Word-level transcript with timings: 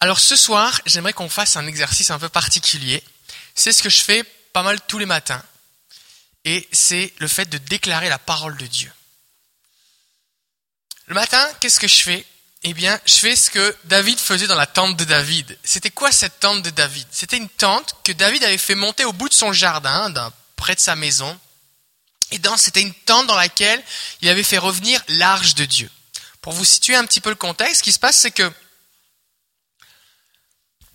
Alors 0.00 0.20
ce 0.20 0.36
soir, 0.36 0.80
j'aimerais 0.86 1.12
qu'on 1.12 1.28
fasse 1.28 1.56
un 1.56 1.66
exercice 1.66 2.10
un 2.10 2.18
peu 2.18 2.28
particulier. 2.28 3.02
C'est 3.54 3.72
ce 3.72 3.82
que 3.82 3.90
je 3.90 4.00
fais 4.00 4.22
pas 4.52 4.62
mal 4.62 4.80
tous 4.86 4.98
les 4.98 5.06
matins. 5.06 5.42
Et 6.44 6.68
c'est 6.72 7.12
le 7.18 7.28
fait 7.28 7.46
de 7.46 7.58
déclarer 7.58 8.08
la 8.08 8.18
parole 8.18 8.56
de 8.56 8.66
Dieu. 8.66 8.92
Le 11.06 11.14
matin, 11.14 11.46
qu'est-ce 11.60 11.80
que 11.80 11.88
je 11.88 12.02
fais? 12.02 12.26
Eh 12.62 12.74
bien, 12.74 13.00
je 13.06 13.14
fais 13.14 13.36
ce 13.36 13.50
que 13.50 13.76
David 13.84 14.18
faisait 14.18 14.46
dans 14.46 14.54
la 14.54 14.66
tente 14.66 14.96
de 14.96 15.04
David. 15.04 15.58
C'était 15.64 15.90
quoi 15.90 16.12
cette 16.12 16.40
tente 16.40 16.62
de 16.62 16.70
David? 16.70 17.06
C'était 17.10 17.36
une 17.36 17.48
tente 17.48 17.96
que 18.04 18.12
David 18.12 18.44
avait 18.44 18.58
fait 18.58 18.74
monter 18.74 19.04
au 19.04 19.12
bout 19.12 19.28
de 19.28 19.34
son 19.34 19.52
jardin, 19.52 20.32
près 20.56 20.74
de 20.74 20.80
sa 20.80 20.96
maison. 20.96 21.38
Et 22.30 22.40
c'était 22.56 22.82
une 22.82 22.94
tente 22.94 23.26
dans 23.26 23.36
laquelle 23.36 23.82
il 24.20 24.28
avait 24.28 24.42
fait 24.42 24.58
revenir 24.58 25.02
l'arche 25.08 25.54
de 25.54 25.64
Dieu. 25.64 25.90
Pour 26.40 26.52
vous 26.52 26.64
situer 26.64 26.94
un 26.94 27.06
petit 27.06 27.20
peu 27.20 27.30
le 27.30 27.36
contexte, 27.36 27.78
ce 27.78 27.82
qui 27.82 27.92
se 27.92 27.98
passe, 27.98 28.18
c'est 28.18 28.30
que 28.30 28.52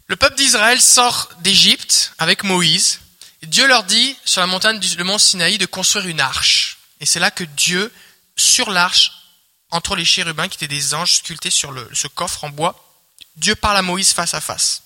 le 0.08 0.16
peuple 0.16 0.36
d'Israël 0.36 0.82
sort 0.82 1.30
d'Égypte 1.40 2.14
avec 2.18 2.44
Moïse. 2.44 3.00
Et 3.42 3.48
Dieu 3.48 3.68
leur 3.68 3.84
dit, 3.84 4.16
sur 4.26 4.42
la 4.42 4.48
montagne 4.48 4.80
du 4.80 5.04
mont 5.04 5.18
Sinaï, 5.18 5.58
de 5.58 5.66
construire 5.66 6.08
une 6.08 6.22
arche. 6.22 6.78
Et 7.00 7.06
c'est 7.06 7.20
là 7.20 7.32
que 7.32 7.44
Dieu, 7.44 7.92
sur 8.36 8.70
l'arche, 8.70 9.12
entre 9.72 9.96
les 9.96 10.06
chérubins, 10.06 10.48
qui 10.48 10.56
étaient 10.56 10.68
des 10.68 10.94
anges 10.94 11.16
sculptés 11.16 11.50
sur 11.50 11.74
ce 11.94 12.08
coffre 12.08 12.44
en 12.44 12.50
bois, 12.50 12.80
Dieu 13.36 13.56
parle 13.56 13.78
à 13.78 13.82
Moïse 13.82 14.14
face 14.14 14.34
à 14.34 14.42
face. 14.42 14.84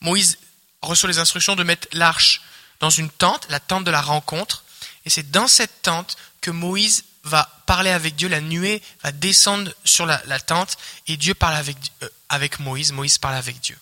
Moïse 0.00 0.38
reçoit 0.80 1.08
les 1.08 1.18
instructions 1.18 1.54
de 1.54 1.62
mettre 1.62 1.88
l'arche 1.92 2.40
dans 2.80 2.90
une 2.90 3.10
tente, 3.10 3.46
la 3.50 3.60
tente 3.60 3.84
de 3.84 3.90
la 3.90 4.02
rencontre. 4.02 4.64
Et 5.04 5.10
c'est 5.10 5.30
dans 5.30 5.46
cette 5.46 5.82
tente 5.82 6.16
que 6.40 6.50
Moïse 6.50 7.04
va 7.24 7.48
parler 7.66 7.90
avec 7.90 8.16
Dieu, 8.16 8.28
la 8.28 8.40
nuée 8.40 8.82
va 9.02 9.12
descendre 9.12 9.72
sur 9.84 10.06
la, 10.06 10.18
tente 10.40 10.76
et 11.06 11.16
Dieu 11.16 11.34
parle 11.34 11.54
avec, 11.54 11.76
euh, 12.02 12.08
avec 12.32 12.58
Moïse, 12.60 12.92
Moïse 12.92 13.18
parle 13.18 13.34
avec 13.34 13.60
Dieu. 13.60 13.78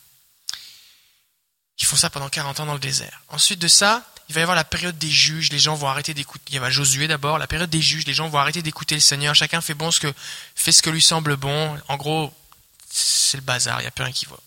Ils 1.79 1.87
font 1.87 1.97
ça 1.97 2.11
pendant 2.11 2.29
40 2.29 2.61
ans 2.61 2.67
dans 2.67 2.75
le 2.75 2.81
désert. 2.81 3.23
Ensuite 3.29 3.61
de 3.61 3.69
ça, 3.69 4.05
il 4.29 4.35
va 4.35 4.41
y 4.41 4.43
avoir 4.43 4.57
la 4.57 4.65
période 4.65 4.99
des 4.99 5.11
juges, 5.11 5.51
les 5.51 5.59
gens 5.61 5.77
vont 5.77 5.87
arrêter 5.87 6.15
d'écouter. 6.15 6.45
Il 6.49 6.57
y 6.57 6.59
a 6.59 6.71
Josué 6.71 7.07
d'abord, 7.07 7.39
la 7.39 7.47
période 7.47 7.71
des 7.71 7.81
juges, 7.81 8.07
les 8.07 8.13
gens 8.13 8.29
vont 8.29 8.39
arrêter 8.39 8.61
d'écouter 8.61 8.97
le 8.97 9.01
Seigneur, 9.01 9.37
chacun 9.37 9.61
fait 9.61 9.75
bon 9.75 9.93
ce 9.93 10.01
que 10.01 10.13
fait 10.57 10.73
ce 10.73 10.83
que 10.83 10.91
lui 10.91 11.01
semble 11.01 11.37
bon. 11.37 11.79
En 11.87 11.97
gros, 11.97 12.35
c'est 12.91 13.37
le 13.37 13.43
bazar, 13.45 13.79
il 13.81 13.85
n'y 13.85 13.89
a 13.89 13.93
plus 13.93 14.03
rien 14.03 14.13
qui 14.13 14.27
voit. 14.27 14.43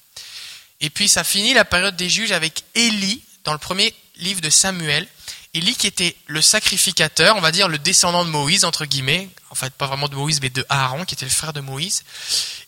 Et 0.81 0.89
puis 0.89 1.07
ça 1.07 1.23
finit 1.23 1.53
la 1.53 1.63
période 1.63 1.95
des 1.95 2.09
juges 2.09 2.33
avec 2.33 2.65
Élie 2.75 3.23
dans 3.45 3.53
le 3.53 3.57
premier 3.57 3.95
livre 4.17 4.41
de 4.41 4.49
Samuel. 4.49 5.07
Élie 5.53 5.75
qui 5.75 5.87
était 5.87 6.17
le 6.27 6.41
sacrificateur, 6.41 7.37
on 7.37 7.41
va 7.41 7.53
dire 7.53 7.69
le 7.69 7.77
descendant 7.77 8.25
de 8.25 8.29
Moïse, 8.29 8.65
entre 8.65 8.85
guillemets, 8.85 9.29
en 9.49 9.55
fait 9.55 9.73
pas 9.73 9.87
vraiment 9.87 10.09
de 10.09 10.15
Moïse, 10.15 10.41
mais 10.41 10.49
de 10.49 10.65
Aaron, 10.67 11.05
qui 11.05 11.15
était 11.15 11.25
le 11.25 11.31
frère 11.31 11.53
de 11.53 11.61
Moïse. 11.61 12.03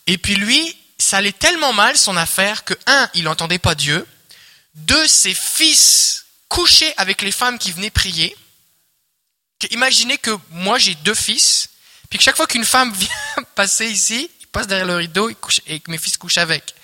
Et 0.08 0.18
puis 0.18 0.36
lui, 0.36 0.78
ça 1.06 1.18
allait 1.18 1.32
tellement 1.32 1.74
mal 1.74 1.98
son 1.98 2.18
affaire 2.18 2.64
que, 2.64 2.74
un, 2.88 3.10
il 3.14 3.24
n'entendait 3.24 3.60
pas 3.60 3.76
Dieu, 3.76 4.08
deux, 4.74 5.08
ses 5.08 5.34
fils 5.34 6.26
couchaient 6.50 6.94
avec 6.98 7.22
les 7.22 7.32
femmes 7.32 7.58
qui 7.58 7.72
venaient 7.72 7.90
prier. 7.90 8.36
Imaginez 9.72 10.18
que 10.18 10.32
moi 10.52 10.78
j'ai 10.78 10.96
deux 10.96 11.16
fils, 11.16 11.70
puis 12.10 12.20
que 12.20 12.24
chaque 12.24 12.36
fois 12.36 12.48
qu'une 12.48 12.66
femme 12.66 12.94
vient 12.96 13.44
passer 13.56 13.88
ici, 13.88 14.30
il 14.42 14.48
passe 14.48 14.68
derrière 14.68 14.88
le 14.88 14.98
rideau 14.98 15.30
et 15.68 15.80
que 15.80 15.92
mes 15.92 15.98
fils 15.98 16.18
couchent 16.18 16.38
avec 16.38 16.76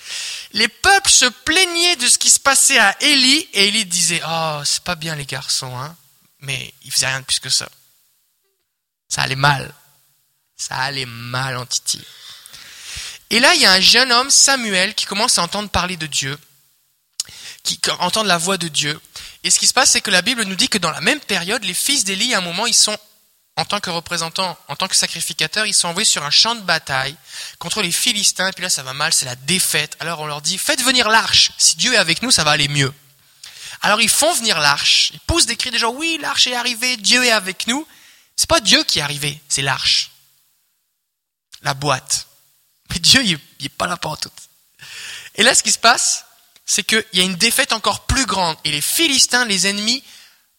les 0.53 0.67
peuples 0.67 1.09
se 1.09 1.25
plaignaient 1.25 1.95
de 1.95 2.07
ce 2.07 2.17
qui 2.17 2.29
se 2.29 2.39
passait 2.39 2.79
à 2.79 2.95
Élie, 3.01 3.47
et 3.53 3.67
Élie 3.67 3.85
disait, 3.85 4.21
oh, 4.27 4.61
c'est 4.65 4.83
pas 4.83 4.95
bien 4.95 5.15
les 5.15 5.25
garçons, 5.25 5.77
hein. 5.77 5.95
Mais 6.39 6.73
il 6.83 6.91
faisait 6.91 7.07
rien 7.07 7.21
de 7.21 7.25
plus 7.25 7.39
que 7.39 7.49
ça. 7.49 7.69
Ça 9.07 9.21
allait 9.21 9.35
mal. 9.35 9.73
Ça 10.57 10.75
allait 10.75 11.05
mal 11.05 11.57
en 11.57 11.65
Titi. 11.65 12.01
Et 13.31 13.39
là, 13.39 13.55
il 13.55 13.61
y 13.61 13.65
a 13.65 13.71
un 13.71 13.79
jeune 13.79 14.11
homme, 14.11 14.29
Samuel, 14.29 14.93
qui 14.93 15.05
commence 15.05 15.37
à 15.37 15.43
entendre 15.43 15.69
parler 15.69 15.95
de 15.95 16.05
Dieu, 16.05 16.37
qui 17.63 17.79
entend 17.99 18.23
la 18.23 18.37
voix 18.37 18.57
de 18.57 18.67
Dieu. 18.67 18.99
Et 19.43 19.49
ce 19.49 19.57
qui 19.57 19.67
se 19.67 19.73
passe, 19.73 19.91
c'est 19.91 20.01
que 20.01 20.11
la 20.11 20.21
Bible 20.21 20.43
nous 20.43 20.55
dit 20.55 20.67
que 20.67 20.77
dans 20.77 20.91
la 20.91 20.99
même 20.99 21.21
période, 21.21 21.63
les 21.63 21.73
fils 21.73 22.03
d'Élie, 22.03 22.33
à 22.33 22.39
un 22.39 22.41
moment, 22.41 22.67
ils 22.67 22.73
sont 22.73 22.97
en 23.55 23.63
tant 23.63 23.79
que 23.79 23.89
représentant, 23.89 24.57
en 24.67 24.75
tant 24.75 24.89
que 24.89 24.95
sacrificateur, 24.95 25.65
ils 25.65 25.73
sont 25.73 25.87
envoyés 25.87 26.05
sur 26.05 26.23
un 26.23 26.29
champ 26.29 26.55
de 26.55 26.61
bataille 26.61 27.15
contre 27.57 27.81
les 27.81 27.91
Philistins, 27.91 28.47
et 28.47 28.51
puis 28.53 28.63
là 28.63 28.69
ça 28.69 28.83
va 28.83 28.93
mal, 28.93 29.13
c'est 29.13 29.25
la 29.25 29.35
défaite. 29.35 29.95
Alors 29.99 30.21
on 30.21 30.25
leur 30.25 30.41
dit, 30.41 30.57
faites 30.57 30.81
venir 30.81 31.09
l'arche, 31.09 31.51
si 31.57 31.75
Dieu 31.75 31.93
est 31.93 31.97
avec 31.97 32.21
nous, 32.21 32.31
ça 32.31 32.43
va 32.43 32.51
aller 32.51 32.69
mieux. 32.69 32.93
Alors 33.81 34.01
ils 34.01 34.09
font 34.09 34.33
venir 34.33 34.59
l'arche, 34.59 35.11
ils 35.13 35.19
poussent 35.21 35.45
des 35.45 35.57
cris 35.57 35.71
des 35.71 35.79
gens, 35.79 35.91
oui, 35.91 36.17
l'arche 36.21 36.47
est 36.47 36.55
arrivée, 36.55 36.97
Dieu 36.97 37.23
est 37.25 37.31
avec 37.31 37.67
nous. 37.67 37.85
C'est 38.35 38.49
pas 38.49 38.61
Dieu 38.61 38.83
qui 38.83 38.99
est 38.99 39.03
arrivé, 39.03 39.39
c'est 39.47 39.61
l'arche. 39.61 40.11
La 41.61 41.73
boîte. 41.73 42.27
Mais 42.91 42.99
Dieu, 42.99 43.23
il 43.23 43.39
n'est 43.61 43.69
pas 43.69 43.87
là 43.87 43.97
pour 43.97 44.17
tout. 44.17 44.31
Et 45.35 45.43
là, 45.43 45.55
ce 45.55 45.63
qui 45.63 45.71
se 45.71 45.79
passe, 45.79 46.25
c'est 46.65 46.83
qu'il 46.83 47.03
y 47.13 47.21
a 47.21 47.23
une 47.23 47.35
défaite 47.35 47.73
encore 47.73 48.05
plus 48.05 48.25
grande. 48.25 48.57
Et 48.63 48.71
les 48.71 48.81
Philistins, 48.81 49.45
les 49.45 49.67
ennemis, 49.67 50.03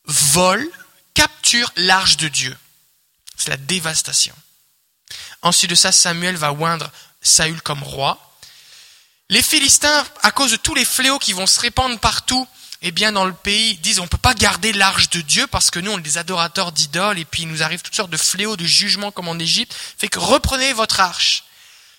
volent, 0.05 0.69
capturent 1.15 1.73
l'arche 1.77 2.17
de 2.17 2.29
Dieu. 2.29 2.57
C'est 3.37 3.51
la 3.51 3.57
dévastation. 3.57 4.35
Ensuite 5.43 5.71
de 5.71 5.75
ça, 5.75 5.93
Samuel 5.93 6.37
va 6.37 6.53
oindre 6.53 6.91
Saül 7.21 7.61
comme 7.63 7.83
roi. 7.83 8.19
Les 9.29 9.43
Philistins, 9.43 10.05
à 10.23 10.31
cause 10.31 10.53
de 10.53 10.57
tous 10.57 10.75
les 10.75 10.85
fléaux 10.85 11.19
qui 11.19 11.33
vont 11.33 11.47
se 11.47 11.61
répandre 11.61 11.99
partout, 11.99 12.47
eh 12.83 12.91
bien, 12.91 13.13
dans 13.13 13.25
le 13.25 13.33
pays, 13.33 13.77
disent 13.77 14.01
on 14.01 14.05
ne 14.05 14.09
peut 14.09 14.19
pas 14.19 14.35
garder 14.35 14.73
l'arche 14.73 15.09
de 15.11 15.21
Dieu 15.21 15.47
parce 15.47 15.71
que 15.71 15.79
nous, 15.79 15.93
on 15.93 15.99
est 15.99 16.03
des 16.03 16.19
adorateurs 16.19 16.73
d'idoles 16.73 17.19
et 17.19 17.25
puis 17.25 17.43
il 17.43 17.49
nous 17.49 17.63
arrive 17.63 17.81
toutes 17.81 17.95
sortes 17.95 18.11
de 18.11 18.17
fléaux, 18.17 18.57
de 18.57 18.65
jugements 18.65 19.13
comme 19.13 19.29
en 19.29 19.39
Égypte. 19.39 19.75
Fait 19.97 20.09
que 20.09 20.19
reprenez 20.19 20.73
votre 20.73 21.01
arche. 21.01 21.32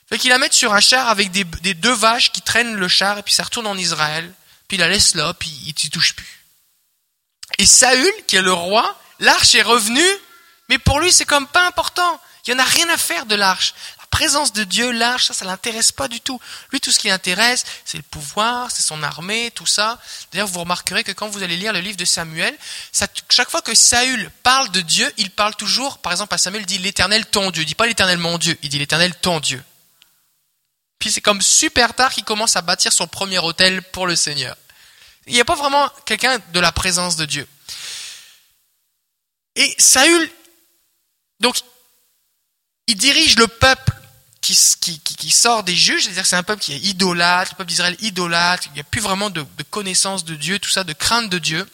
Fait 0.10 0.18
qu'il 0.18 0.30
la 0.30 0.38
met 0.38 0.52
sur 0.52 0.74
un 0.74 0.80
char 0.80 1.08
avec 1.10 1.32
des, 1.32 1.74
deux 1.74 1.94
vaches 1.94 2.32
qui 2.32 2.42
traînent 2.42 2.76
le 2.76 2.88
char 2.88 3.18
et 3.18 3.24
puis 3.24 3.34
ça 3.34 3.44
retourne 3.44 3.68
en 3.68 3.78
Israël. 3.78 4.32
Puis 4.68 4.78
il 4.78 4.80
la 4.80 4.90
laisse 4.90 5.16
là, 5.16 5.34
puis 5.34 5.50
il 5.66 5.74
ne 5.86 5.90
touche 5.90 6.14
plus. 6.14 6.46
Et 7.58 7.66
Saül, 7.66 8.12
qui 8.28 8.36
est 8.36 8.42
le 8.42 8.54
roi, 8.54 9.00
l'arche 9.20 9.56
est 9.56 9.62
revenue 9.62 10.20
mais 10.70 10.80
pour 10.80 11.00
lui, 11.00 11.12
c'est 11.12 11.26
comme 11.26 11.48
pas 11.48 11.68
important. 11.68 12.20
Il 12.46 12.54
n'y 12.54 12.60
en 12.60 12.64
a 12.64 12.68
rien 12.68 12.90
à 12.90 12.98
faire 12.98 13.26
de 13.26 13.36
l'arche. 13.36 13.74
La 14.00 14.06
présence 14.08 14.54
de 14.54 14.64
Dieu, 14.64 14.92
l'arche, 14.92 15.26
ça, 15.26 15.34
ça 15.34 15.46
l'intéresse 15.46 15.92
pas 15.92 16.08
du 16.08 16.22
tout. 16.22 16.40
Lui, 16.72 16.80
tout 16.80 16.92
ce 16.92 17.00
qui 17.00 17.08
l'intéresse, 17.08 17.64
c'est 17.86 17.98
le 17.98 18.04
pouvoir, 18.04 18.70
c'est 18.72 18.82
son 18.82 19.02
armée, 19.02 19.52
tout 19.56 19.66
ça. 19.66 20.00
D'ailleurs, 20.32 20.48
vous 20.48 20.60
remarquerez 20.60 21.04
que 21.04 21.12
quand 21.12 21.28
vous 21.28 21.44
allez 21.44 21.58
lire 21.58 21.74
le 21.74 21.80
livre 21.80 21.98
de 21.98 22.06
Samuel, 22.06 22.56
chaque 23.30 23.50
fois 23.50 23.62
que 23.62 23.74
Saül 23.74 24.30
parle 24.44 24.70
de 24.72 24.82
Dieu, 24.82 25.12
il 25.18 25.32
parle 25.32 25.56
toujours, 25.56 25.98
par 26.00 26.12
exemple, 26.12 26.34
à 26.34 26.38
Samuel, 26.38 26.64
il 26.64 26.68
dit 26.68 26.78
l'éternel 26.78 27.26
ton 27.26 27.52
Dieu. 27.52 27.64
Il 27.64 27.66
dit 27.66 27.76
pas 27.76 27.88
l'éternel 27.88 28.18
mon 28.18 28.38
Dieu, 28.38 28.58
il 28.62 28.70
dit 28.70 28.80
l'éternel 28.80 29.14
ton 29.16 29.40
Dieu. 29.40 29.64
Puis 31.04 31.12
c'est 31.12 31.20
comme 31.20 31.42
super 31.42 31.94
tard 31.94 32.14
qu'il 32.14 32.24
commence 32.24 32.56
à 32.56 32.62
bâtir 32.62 32.94
son 32.94 33.08
premier 33.08 33.38
hôtel 33.38 33.82
pour 33.82 34.08
le 34.08 34.16
Seigneur. 34.16 34.56
Il 35.28 35.34
n'y 35.34 35.42
a 35.42 35.44
pas 35.44 35.56
vraiment 35.56 35.90
quelqu'un 36.06 36.40
de 36.54 36.60
la 36.62 36.72
présence 36.72 37.18
de 37.18 37.26
Dieu. 37.26 37.46
Et 39.58 39.76
Saül, 39.78 40.32
donc, 41.42 41.58
il 42.88 42.96
dirige 42.96 43.36
le 43.36 43.50
peuple 43.50 43.92
qui, 44.40 44.56
sort 44.56 45.64
des 45.64 45.76
juges, 45.76 46.04
c'est-à-dire 46.04 46.26
c'est 46.26 46.38
un 46.38 46.44
peuple 46.44 46.62
qui 46.62 46.72
est 46.72 46.80
idolâtre, 46.80 47.52
le 47.52 47.58
peuple 47.58 47.70
d'Israël 47.70 47.98
idolâtre, 48.00 48.68
il 48.68 48.76
n'y 48.76 48.80
a 48.80 48.86
plus 48.86 49.02
vraiment 49.02 49.30
de, 49.30 49.46
connaissance 49.72 50.24
de 50.24 50.36
Dieu, 50.36 50.58
tout 50.58 50.70
ça, 50.70 50.86
de 50.86 50.94
crainte 50.94 51.30
de 51.30 51.38
Dieu. 51.38 51.70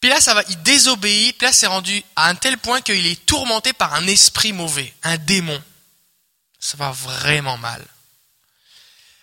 Puis 0.00 0.10
là, 0.10 0.20
ça 0.20 0.34
va, 0.34 0.42
il 0.50 0.62
désobéit, 0.62 1.38
puis 1.38 1.46
là, 1.46 1.54
c'est 1.54 1.68
rendu 1.68 2.04
à 2.16 2.28
un 2.28 2.34
tel 2.34 2.58
point 2.58 2.82
qu'il 2.82 3.06
est 3.06 3.24
tourmenté 3.24 3.72
par 3.72 3.94
un 3.94 4.06
esprit 4.08 4.52
mauvais, 4.52 4.92
un 5.02 5.16
démon. 5.16 5.62
Ça 6.60 6.76
va 6.76 6.90
vraiment 6.90 7.58
mal. 7.58 7.84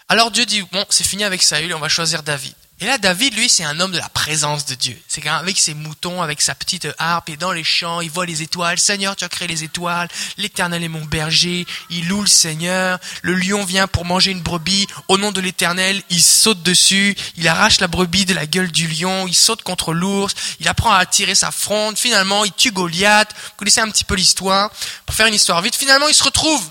Alors 0.09 0.31
Dieu 0.31 0.45
dit, 0.45 0.61
bon, 0.71 0.85
c'est 0.89 1.03
fini 1.03 1.23
avec 1.23 1.41
Saül, 1.41 1.73
on 1.73 1.79
va 1.79 1.89
choisir 1.89 2.23
David. 2.23 2.53
Et 2.79 2.85
là, 2.85 2.97
David, 2.97 3.35
lui, 3.35 3.47
c'est 3.47 3.63
un 3.63 3.79
homme 3.79 3.94
de 3.94 3.97
la 3.97 4.09
présence 4.09 4.66
de 4.66 4.75
Dieu. 4.75 4.99
C'est 5.07 5.25
avec 5.25 5.57
ses 5.57 5.73
moutons, 5.73 6.21
avec 6.21 6.41
sa 6.41 6.53
petite 6.53 6.88
harpe, 6.97 7.29
et 7.29 7.38
dans 7.38 7.53
les 7.53 7.63
champs, 7.63 8.01
il 8.01 8.11
voit 8.11 8.25
les 8.25 8.41
étoiles. 8.41 8.77
Seigneur, 8.77 9.16
tu 9.16 9.23
as 9.23 9.29
créé 9.29 9.47
les 9.47 9.63
étoiles. 9.63 10.09
L'éternel 10.38 10.83
est 10.83 10.89
mon 10.89 11.05
berger. 11.05 11.66
Il 11.89 12.09
loue 12.09 12.21
le 12.21 12.27
Seigneur. 12.27 12.99
Le 13.21 13.35
lion 13.35 13.63
vient 13.63 13.88
pour 13.88 14.03
manger 14.03 14.31
une 14.31 14.41
brebis. 14.41 14.88
Au 15.07 15.18
nom 15.18 15.31
de 15.31 15.39
l'éternel, 15.39 16.03
il 16.09 16.21
saute 16.21 16.62
dessus. 16.62 17.15
Il 17.38 17.47
arrache 17.47 17.79
la 17.79 17.88
brebis 17.88 18.25
de 18.25 18.33
la 18.33 18.47
gueule 18.47 18.71
du 18.71 18.88
lion. 18.88 19.27
Il 19.27 19.36
saute 19.36 19.63
contre 19.63 19.94
l'ours. 19.94 20.36
Il 20.59 20.68
apprend 20.68 20.91
à 20.91 21.06
tirer 21.06 21.36
sa 21.36 21.51
fronde. 21.51 21.97
Finalement, 21.97 22.44
il 22.44 22.51
tue 22.51 22.71
Goliath. 22.71 23.29
Vous 23.33 23.51
connaissez 23.57 23.81
un 23.81 23.89
petit 23.91 24.03
peu 24.03 24.15
l'histoire. 24.15 24.71
Pour 25.06 25.15
faire 25.15 25.27
une 25.27 25.36
histoire 25.36 25.62
vite, 25.62 25.75
finalement, 25.75 26.09
il 26.09 26.15
se 26.15 26.24
retrouve 26.24 26.69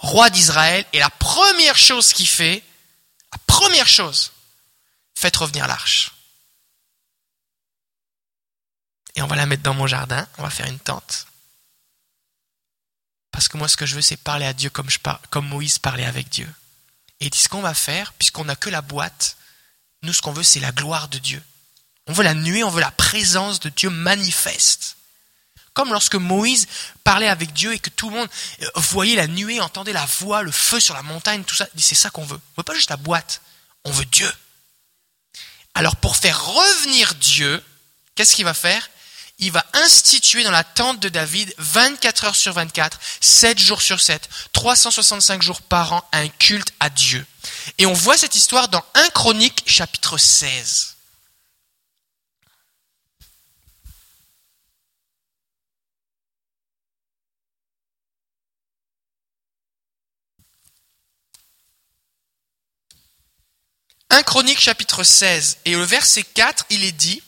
roi 0.00 0.30
d'Israël. 0.30 0.84
Et 0.92 0.98
la 0.98 1.10
première 1.10 1.78
chose 1.78 2.12
qu'il 2.12 2.28
fait, 2.28 2.64
la 3.32 3.38
première 3.46 3.88
chose, 3.88 4.32
faites 5.14 5.36
revenir 5.36 5.66
l'arche. 5.66 6.12
Et 9.14 9.22
on 9.22 9.26
va 9.26 9.36
la 9.36 9.46
mettre 9.46 9.62
dans 9.62 9.74
mon 9.74 9.86
jardin, 9.86 10.26
on 10.38 10.42
va 10.42 10.50
faire 10.50 10.66
une 10.66 10.78
tente. 10.78 11.26
Parce 13.30 13.48
que 13.48 13.56
moi, 13.56 13.68
ce 13.68 13.76
que 13.76 13.86
je 13.86 13.94
veux, 13.94 14.02
c'est 14.02 14.16
parler 14.16 14.46
à 14.46 14.52
Dieu 14.52 14.70
comme, 14.70 14.88
Moïse 15.46 15.78
parlait 15.78 16.04
avec 16.04 16.28
Dieu. 16.28 16.52
Et 17.20 17.30
dit 17.30 17.38
ce 17.38 17.48
qu'on 17.48 17.60
va 17.60 17.74
faire, 17.74 18.12
puisqu'on 18.14 18.44
n'a 18.44 18.56
que 18.56 18.70
la 18.70 18.82
boîte, 18.82 19.36
nous, 20.02 20.12
ce 20.12 20.22
qu'on 20.22 20.32
veut, 20.32 20.42
c'est 20.42 20.60
la 20.60 20.72
gloire 20.72 21.08
de 21.08 21.18
Dieu. 21.18 21.42
On 22.06 22.12
veut 22.12 22.24
la 22.24 22.34
nuée, 22.34 22.64
on 22.64 22.70
veut 22.70 22.80
la 22.80 22.90
présence 22.90 23.60
de 23.60 23.68
Dieu 23.68 23.90
manifeste. 23.90 24.96
Comme 25.74 25.92
lorsque 25.92 26.16
Moïse 26.16 26.66
parlait 27.04 27.28
avec 27.28 27.52
Dieu 27.52 27.72
et 27.72 27.78
que 27.78 27.90
tout 27.90 28.10
le 28.10 28.16
monde 28.16 28.28
euh, 28.62 28.66
voyait 28.76 29.16
la 29.16 29.26
nuée, 29.26 29.60
entendait 29.60 29.92
la 29.92 30.06
voix, 30.06 30.42
le 30.42 30.50
feu 30.50 30.80
sur 30.80 30.94
la 30.94 31.02
montagne, 31.02 31.44
tout 31.44 31.54
ça. 31.54 31.66
C'est 31.76 31.94
ça 31.94 32.10
qu'on 32.10 32.24
veut. 32.24 32.40
On 32.56 32.60
veut 32.60 32.64
pas 32.64 32.74
juste 32.74 32.90
la 32.90 32.96
boîte, 32.96 33.40
on 33.84 33.90
veut 33.90 34.04
Dieu. 34.06 34.30
Alors 35.74 35.96
pour 35.96 36.16
faire 36.16 36.44
revenir 36.44 37.14
Dieu, 37.14 37.62
qu'est-ce 38.14 38.34
qu'il 38.34 38.44
va 38.44 38.54
faire? 38.54 38.90
Il 39.38 39.52
va 39.52 39.64
instituer 39.72 40.44
dans 40.44 40.50
la 40.50 40.64
tente 40.64 41.00
de 41.00 41.08
David 41.08 41.54
24 41.56 42.24
heures 42.24 42.36
sur 42.36 42.52
24, 42.52 43.00
7 43.22 43.58
jours 43.58 43.80
sur 43.80 43.98
7, 43.98 44.28
365 44.52 45.40
jours 45.40 45.62
par 45.62 45.94
an, 45.94 46.04
un 46.12 46.28
culte 46.28 46.74
à 46.78 46.90
Dieu. 46.90 47.24
Et 47.78 47.86
on 47.86 47.94
voit 47.94 48.18
cette 48.18 48.36
histoire 48.36 48.68
dans 48.68 48.84
1 48.94 49.08
Chronique 49.10 49.62
chapitre 49.64 50.18
16. 50.18 50.96
1 64.10 64.24
Chronique 64.24 64.58
chapitre 64.58 65.04
16 65.04 65.58
et 65.64 65.76
le 65.76 65.84
verset 65.84 66.24
4, 66.24 66.66
il 66.70 66.84
est 66.84 66.92
dit, 66.92 67.22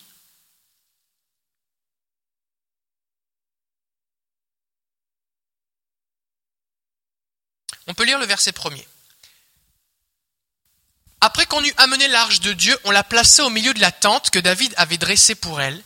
on 7.86 7.94
peut 7.94 8.04
lire 8.04 8.18
le 8.18 8.26
verset 8.26 8.50
premier. 8.50 8.86
Après 11.20 11.46
qu'on 11.46 11.62
eut 11.62 11.74
amené 11.76 12.08
l'arche 12.08 12.40
de 12.40 12.52
Dieu, 12.52 12.76
on 12.82 12.90
l'a 12.90 13.04
placée 13.04 13.42
au 13.42 13.50
milieu 13.50 13.72
de 13.74 13.80
la 13.80 13.92
tente 13.92 14.30
que 14.30 14.40
David 14.40 14.74
avait 14.76 14.98
dressée 14.98 15.36
pour 15.36 15.60
elle, 15.60 15.80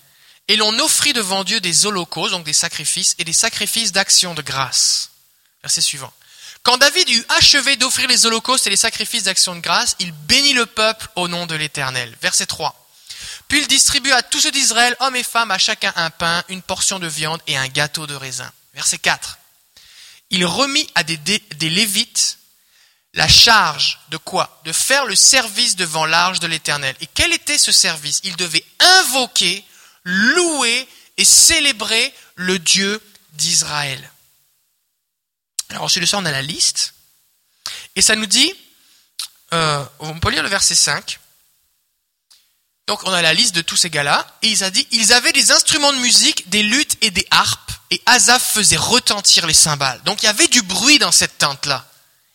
et 0.48 0.56
l'on 0.56 0.78
offrit 0.78 1.12
devant 1.12 1.44
Dieu 1.44 1.60
des 1.60 1.84
holocaustes, 1.84 2.30
donc 2.30 2.44
des 2.44 2.54
sacrifices, 2.54 3.14
et 3.18 3.24
des 3.24 3.34
sacrifices 3.34 3.92
d'action 3.92 4.32
de 4.32 4.40
grâce. 4.40 5.10
Verset 5.62 5.82
suivant. 5.82 6.12
Quand 6.66 6.78
David 6.78 7.08
eut 7.10 7.24
achevé 7.28 7.76
d'offrir 7.76 8.08
les 8.08 8.26
holocaustes 8.26 8.66
et 8.66 8.70
les 8.70 8.76
sacrifices 8.76 9.22
d'action 9.22 9.54
de 9.54 9.60
grâce, 9.60 9.94
il 10.00 10.10
bénit 10.10 10.52
le 10.52 10.66
peuple 10.66 11.06
au 11.14 11.28
nom 11.28 11.46
de 11.46 11.54
l'Éternel. 11.54 12.12
Verset 12.20 12.46
3. 12.46 12.74
Puis 13.46 13.60
il 13.60 13.68
distribua 13.68 14.16
à 14.16 14.22
tous 14.24 14.40
ceux 14.40 14.50
d'Israël, 14.50 14.96
hommes 14.98 15.14
et 15.14 15.22
femmes, 15.22 15.52
à 15.52 15.58
chacun 15.58 15.92
un 15.94 16.10
pain, 16.10 16.42
une 16.48 16.62
portion 16.62 16.98
de 16.98 17.06
viande 17.06 17.40
et 17.46 17.56
un 17.56 17.68
gâteau 17.68 18.08
de 18.08 18.16
raisin. 18.16 18.50
Verset 18.74 18.98
4. 18.98 19.38
Il 20.30 20.44
remit 20.44 20.90
à 20.96 21.04
des, 21.04 21.16
des 21.18 21.70
Lévites 21.70 22.38
la 23.14 23.28
charge 23.28 24.00
de 24.08 24.16
quoi? 24.16 24.60
De 24.64 24.72
faire 24.72 25.04
le 25.04 25.14
service 25.14 25.76
devant 25.76 26.04
l'arche 26.04 26.40
de 26.40 26.48
l'Éternel. 26.48 26.96
Et 27.00 27.06
quel 27.06 27.32
était 27.32 27.58
ce 27.58 27.70
service? 27.70 28.20
Il 28.24 28.34
devait 28.34 28.64
invoquer, 28.80 29.64
louer 30.02 30.88
et 31.16 31.24
célébrer 31.24 32.12
le 32.34 32.58
Dieu 32.58 33.00
d'Israël. 33.34 34.10
Alors 35.70 35.84
ensuite 35.84 36.02
de 36.02 36.06
ça, 36.06 36.18
on 36.18 36.24
a 36.24 36.30
la 36.30 36.42
liste. 36.42 36.94
Et 37.96 38.02
ça 38.02 38.16
nous 38.16 38.26
dit, 38.26 38.52
euh, 39.52 39.84
on 39.98 40.18
peut 40.20 40.30
lire 40.30 40.42
le 40.42 40.48
verset 40.48 40.74
5. 40.74 41.18
Donc 42.86 43.02
on 43.04 43.12
a 43.12 43.22
la 43.22 43.34
liste 43.34 43.54
de 43.54 43.62
tous 43.62 43.76
ces 43.76 43.90
gars-là. 43.90 44.38
Et 44.42 44.48
il 44.48 44.64
a 44.64 44.70
dit, 44.70 44.86
ils 44.92 45.12
avaient 45.12 45.32
des 45.32 45.50
instruments 45.50 45.92
de 45.92 45.98
musique, 45.98 46.48
des 46.48 46.62
luttes 46.62 46.96
et 47.00 47.10
des 47.10 47.26
harpes. 47.30 47.72
Et 47.90 48.00
Asaph 48.06 48.54
faisait 48.54 48.76
retentir 48.76 49.46
les 49.46 49.54
cymbales. 49.54 50.00
Donc 50.04 50.22
il 50.22 50.26
y 50.26 50.28
avait 50.28 50.48
du 50.48 50.62
bruit 50.62 50.98
dans 50.98 51.12
cette 51.12 51.38
tente-là. 51.38 51.88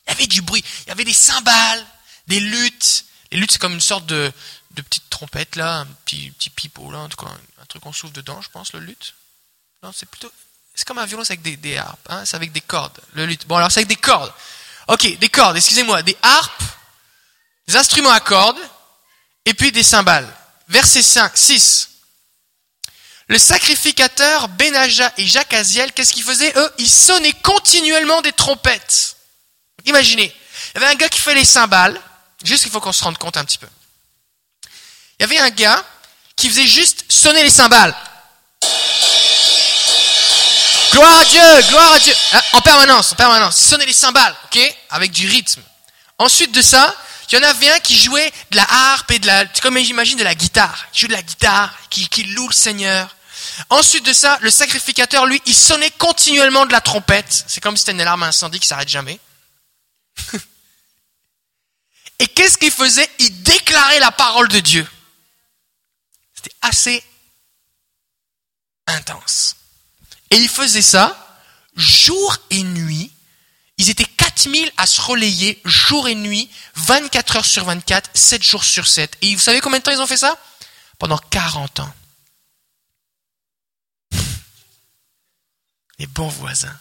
Il 0.07 0.11
y 0.11 0.13
avait 0.13 0.27
du 0.27 0.41
bruit. 0.41 0.63
Il 0.85 0.89
y 0.89 0.91
avait 0.91 1.03
des 1.03 1.13
cymbales, 1.13 1.85
des 2.27 2.39
luttes. 2.39 3.05
Les 3.31 3.37
luttes, 3.37 3.51
c'est 3.51 3.59
comme 3.59 3.73
une 3.73 3.79
sorte 3.79 4.05
de, 4.05 4.31
de 4.71 4.81
petite 4.81 5.09
trompette, 5.09 5.55
là, 5.55 5.79
un 5.79 5.85
petit, 5.85 6.31
petit 6.31 6.49
pipeau, 6.49 6.91
là, 6.91 6.99
en 6.99 7.09
tout 7.09 7.17
cas, 7.17 7.31
un 7.61 7.65
truc 7.65 7.83
qu'on 7.83 7.93
souffle 7.93 8.13
dedans, 8.13 8.41
je 8.41 8.49
pense, 8.49 8.73
le 8.73 8.79
lutte. 8.79 9.13
Non, 9.83 9.91
c'est 9.95 10.07
plutôt 10.09 10.31
c'est 10.73 10.85
comme 10.85 10.97
un 10.97 11.05
violon, 11.05 11.23
c'est 11.23 11.33
avec 11.33 11.41
des, 11.41 11.57
des 11.57 11.77
harpes. 11.77 12.07
Hein, 12.09 12.23
c'est 12.25 12.35
avec 12.35 12.51
des 12.51 12.61
cordes. 12.61 12.97
Le 13.13 13.25
luth. 13.25 13.45
Bon, 13.47 13.57
alors 13.57 13.71
c'est 13.71 13.79
avec 13.79 13.89
des 13.89 13.95
cordes. 13.95 14.31
Ok, 14.87 15.17
des 15.19 15.29
cordes, 15.29 15.57
excusez-moi. 15.57 16.01
Des 16.01 16.17
harpes, 16.21 16.63
des 17.67 17.75
instruments 17.75 18.11
à 18.11 18.19
cordes, 18.19 18.59
et 19.45 19.53
puis 19.53 19.71
des 19.71 19.83
cymbales. 19.83 20.27
Verset 20.67 21.01
5, 21.01 21.31
6. 21.35 21.89
Le 23.27 23.37
sacrificateur 23.37 24.49
Benaja 24.49 25.13
et 25.17 25.25
Jacques 25.25 25.53
Aziel, 25.53 25.93
qu'est-ce 25.93 26.13
qu'ils 26.13 26.23
faisaient? 26.23 26.51
Eux, 26.55 26.73
ils 26.77 26.89
sonnaient 26.89 27.33
continuellement 27.43 28.21
des 28.21 28.33
trompettes. 28.33 29.15
Imaginez, 29.85 30.33
il 30.73 30.81
y 30.81 30.83
avait 30.83 30.93
un 30.93 30.95
gars 30.95 31.09
qui 31.09 31.19
fait 31.19 31.35
les 31.35 31.45
cymbales, 31.45 31.99
juste 32.43 32.63
qu'il 32.63 32.71
faut 32.71 32.81
qu'on 32.81 32.91
se 32.91 33.03
rende 33.03 33.17
compte 33.17 33.37
un 33.37 33.45
petit 33.45 33.57
peu. 33.57 33.67
Il 35.19 35.21
y 35.21 35.25
avait 35.25 35.39
un 35.39 35.49
gars 35.49 35.83
qui 36.35 36.49
faisait 36.49 36.67
juste 36.67 37.05
sonner 37.09 37.43
les 37.43 37.49
cymbales. 37.49 37.95
Gloire 40.91 41.19
à 41.19 41.25
Dieu, 41.25 41.61
gloire 41.69 41.93
à 41.93 41.99
Dieu. 41.99 42.13
Hein, 42.33 42.41
en 42.53 42.61
permanence, 42.61 43.13
en 43.13 43.15
permanence. 43.15 43.57
Sonnez 43.57 43.85
les 43.85 43.93
cymbales, 43.93 44.35
ok? 44.45 44.59
Avec 44.89 45.11
du 45.11 45.27
rythme. 45.27 45.61
Ensuite 46.17 46.51
de 46.51 46.61
ça, 46.61 46.95
il 47.31 47.35
y 47.35 47.37
en 47.37 47.43
avait 47.43 47.71
un 47.71 47.79
qui 47.79 47.97
jouait 47.97 48.31
de 48.51 48.57
la 48.57 48.65
harpe 48.69 49.09
et 49.11 49.19
de 49.19 49.27
la, 49.27 49.45
comme 49.61 49.77
j'imagine, 49.77 50.17
de 50.17 50.23
la 50.23 50.35
guitare. 50.35 50.85
Il 50.93 50.99
joue 50.99 51.07
de 51.07 51.13
la 51.13 51.21
guitare, 51.21 51.73
qui, 51.89 52.09
qui 52.09 52.23
loue 52.23 52.49
le 52.49 52.53
Seigneur. 52.53 53.15
Ensuite 53.69 54.05
de 54.05 54.11
ça, 54.11 54.37
le 54.41 54.49
sacrificateur, 54.49 55.25
lui, 55.25 55.41
il 55.45 55.55
sonnait 55.55 55.91
continuellement 55.91 56.65
de 56.65 56.73
la 56.73 56.81
trompette. 56.81 57.45
C'est 57.47 57.61
comme 57.61 57.77
si 57.77 57.81
c'était 57.81 57.93
une 57.93 58.01
alarme 58.01 58.23
incendie 58.23 58.59
qui 58.59 58.67
s'arrête 58.67 58.89
jamais. 58.89 59.17
et 62.19 62.27
qu'est-ce 62.27 62.57
qu'il 62.57 62.71
faisait? 62.71 63.09
Il 63.19 63.43
déclarait 63.43 63.99
la 63.99 64.11
parole 64.11 64.49
de 64.49 64.59
Dieu. 64.59 64.85
C'était 66.35 66.55
assez 66.61 67.03
intense. 68.87 69.55
Et 70.31 70.37
ils 70.37 70.49
faisaient 70.49 70.81
ça 70.81 71.17
jour 71.75 72.37
et 72.49 72.63
nuit. 72.63 73.11
Ils 73.77 73.89
étaient 73.89 74.05
4000 74.05 74.71
à 74.77 74.85
se 74.85 75.01
relayer 75.01 75.59
jour 75.65 76.07
et 76.07 76.15
nuit, 76.15 76.49
24 76.75 77.37
heures 77.37 77.45
sur 77.45 77.65
24, 77.65 78.09
7 78.13 78.43
jours 78.43 78.63
sur 78.63 78.87
7. 78.87 79.17
Et 79.21 79.33
vous 79.35 79.41
savez 79.41 79.61
combien 79.61 79.79
de 79.79 79.83
temps 79.83 79.91
ils 79.91 80.01
ont 80.01 80.07
fait 80.07 80.17
ça? 80.17 80.37
Pendant 80.99 81.17
40 81.17 81.79
ans. 81.79 81.93
Les 85.99 86.07
bons 86.07 86.27
voisins. 86.27 86.77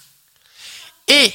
Et 1.08 1.32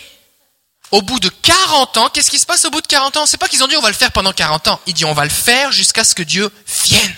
au 0.91 1.01
bout 1.01 1.19
de 1.19 1.29
40 1.29 1.97
ans, 1.97 2.09
qu'est-ce 2.09 2.29
qui 2.31 2.39
se 2.39 2.45
passe 2.45 2.65
au 2.65 2.69
bout 2.69 2.81
de 2.81 2.87
40 2.87 3.17
ans? 3.17 3.25
C'est 3.25 3.37
pas 3.37 3.47
qu'ils 3.47 3.63
ont 3.63 3.67
dit 3.67 3.75
on 3.75 3.81
va 3.81 3.89
le 3.89 3.95
faire 3.95 4.11
pendant 4.11 4.33
40 4.33 4.67
ans. 4.67 4.79
Ils 4.85 4.93
disent 4.93 5.05
on 5.05 5.13
va 5.13 5.23
le 5.23 5.29
faire 5.29 5.71
jusqu'à 5.71 6.03
ce 6.03 6.15
que 6.15 6.23
Dieu 6.23 6.51
vienne. 6.83 7.15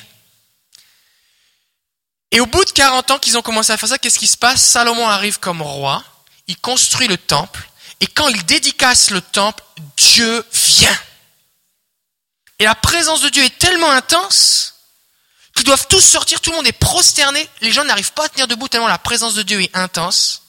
Et 2.31 2.39
au 2.39 2.45
bout 2.45 2.65
de 2.65 2.71
40 2.71 3.12
ans 3.12 3.19
qu'ils 3.19 3.38
ont 3.38 3.41
commencé 3.41 3.71
à 3.71 3.77
faire 3.77 3.89
ça, 3.89 3.97
qu'est-ce 3.97 4.19
qui 4.19 4.27
se 4.27 4.38
passe? 4.38 4.62
Salomon 4.62 5.07
arrive 5.07 5.39
comme 5.39 5.62
roi, 5.62 6.03
il 6.47 6.57
construit 6.57 7.07
le 7.07 7.18
temple, 7.18 7.68
et 8.00 8.07
quand 8.07 8.27
il 8.27 8.45
dédicace 8.45 9.09
le 9.12 9.21
temple, 9.21 9.63
Dieu 9.95 10.45
vient. 10.53 11.00
Et 12.60 12.65
la 12.65 12.75
présence 12.75 13.22
de 13.22 13.29
Dieu 13.29 13.43
est 13.43 13.57
tellement 13.57 13.91
intense 13.91 14.75
qu'ils 15.55 15.65
doivent 15.65 15.88
tous 15.88 16.01
sortir, 16.01 16.41
tout 16.41 16.51
le 16.51 16.57
monde 16.57 16.67
est 16.67 16.72
prosterné, 16.72 17.48
les 17.62 17.72
gens 17.72 17.84
n'arrivent 17.84 18.13
pas 18.13 18.25
à 18.25 18.29
tenir 18.29 18.48
debout 18.48 18.67
tellement 18.67 18.88
la 18.88 18.98
présence 18.98 19.34
de 19.34 19.41
Dieu 19.41 19.62
est 19.62 19.75
intense. 19.75 20.43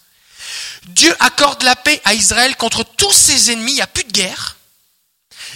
Dieu 0.89 1.15
accorde 1.21 1.63
la 1.63 1.77
paix 1.77 2.01
à 2.05 2.15
Israël 2.15 2.57
contre 2.57 2.83
tous 2.85 3.13
ses 3.13 3.53
ennemis, 3.53 3.73
il 3.73 3.77
n'y 3.77 3.83
a 3.83 3.87
plus 3.87 4.05
de 4.05 4.13
guerre. 4.13 4.57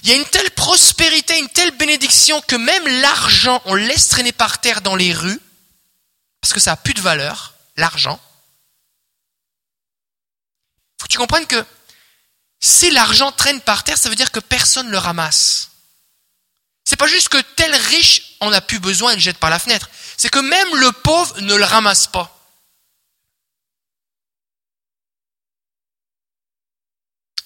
Il 0.02 0.08
y 0.08 0.12
a 0.12 0.16
une 0.16 0.24
telle 0.24 0.50
prospérité, 0.52 1.38
une 1.38 1.48
telle 1.48 1.70
bénédiction 1.72 2.40
que 2.42 2.56
même 2.56 2.86
l'argent, 3.00 3.60
on 3.66 3.74
laisse 3.74 4.08
traîner 4.08 4.32
par 4.32 4.60
terre 4.60 4.80
dans 4.80 4.96
les 4.96 5.12
rues 5.12 5.40
parce 6.42 6.52
que 6.52 6.60
ça 6.60 6.72
a 6.72 6.76
plus 6.76 6.92
de 6.92 7.00
valeur, 7.00 7.54
l'argent. 7.76 8.20
Faut 11.00 11.06
que 11.06 11.12
tu 11.12 11.18
comprennes 11.18 11.46
que 11.46 11.64
si 12.60 12.90
l'argent 12.90 13.32
traîne 13.32 13.60
par 13.60 13.84
terre, 13.84 13.96
ça 13.96 14.08
veut 14.08 14.16
dire 14.16 14.32
que 14.32 14.40
personne 14.40 14.88
ne 14.88 14.92
le 14.92 14.98
ramasse. 14.98 15.70
C'est 16.84 16.96
pas 16.96 17.06
juste 17.06 17.28
que 17.28 17.40
tel 17.40 17.74
riche 17.74 18.36
en 18.40 18.52
a 18.52 18.60
plus 18.60 18.80
besoin 18.80 19.12
et 19.12 19.14
le 19.14 19.20
jette 19.20 19.38
par 19.38 19.50
la 19.50 19.60
fenêtre. 19.60 19.88
C'est 20.16 20.30
que 20.30 20.40
même 20.40 20.76
le 20.76 20.90
pauvre 20.92 21.40
ne 21.40 21.54
le 21.54 21.64
ramasse 21.64 22.08
pas. 22.08 22.36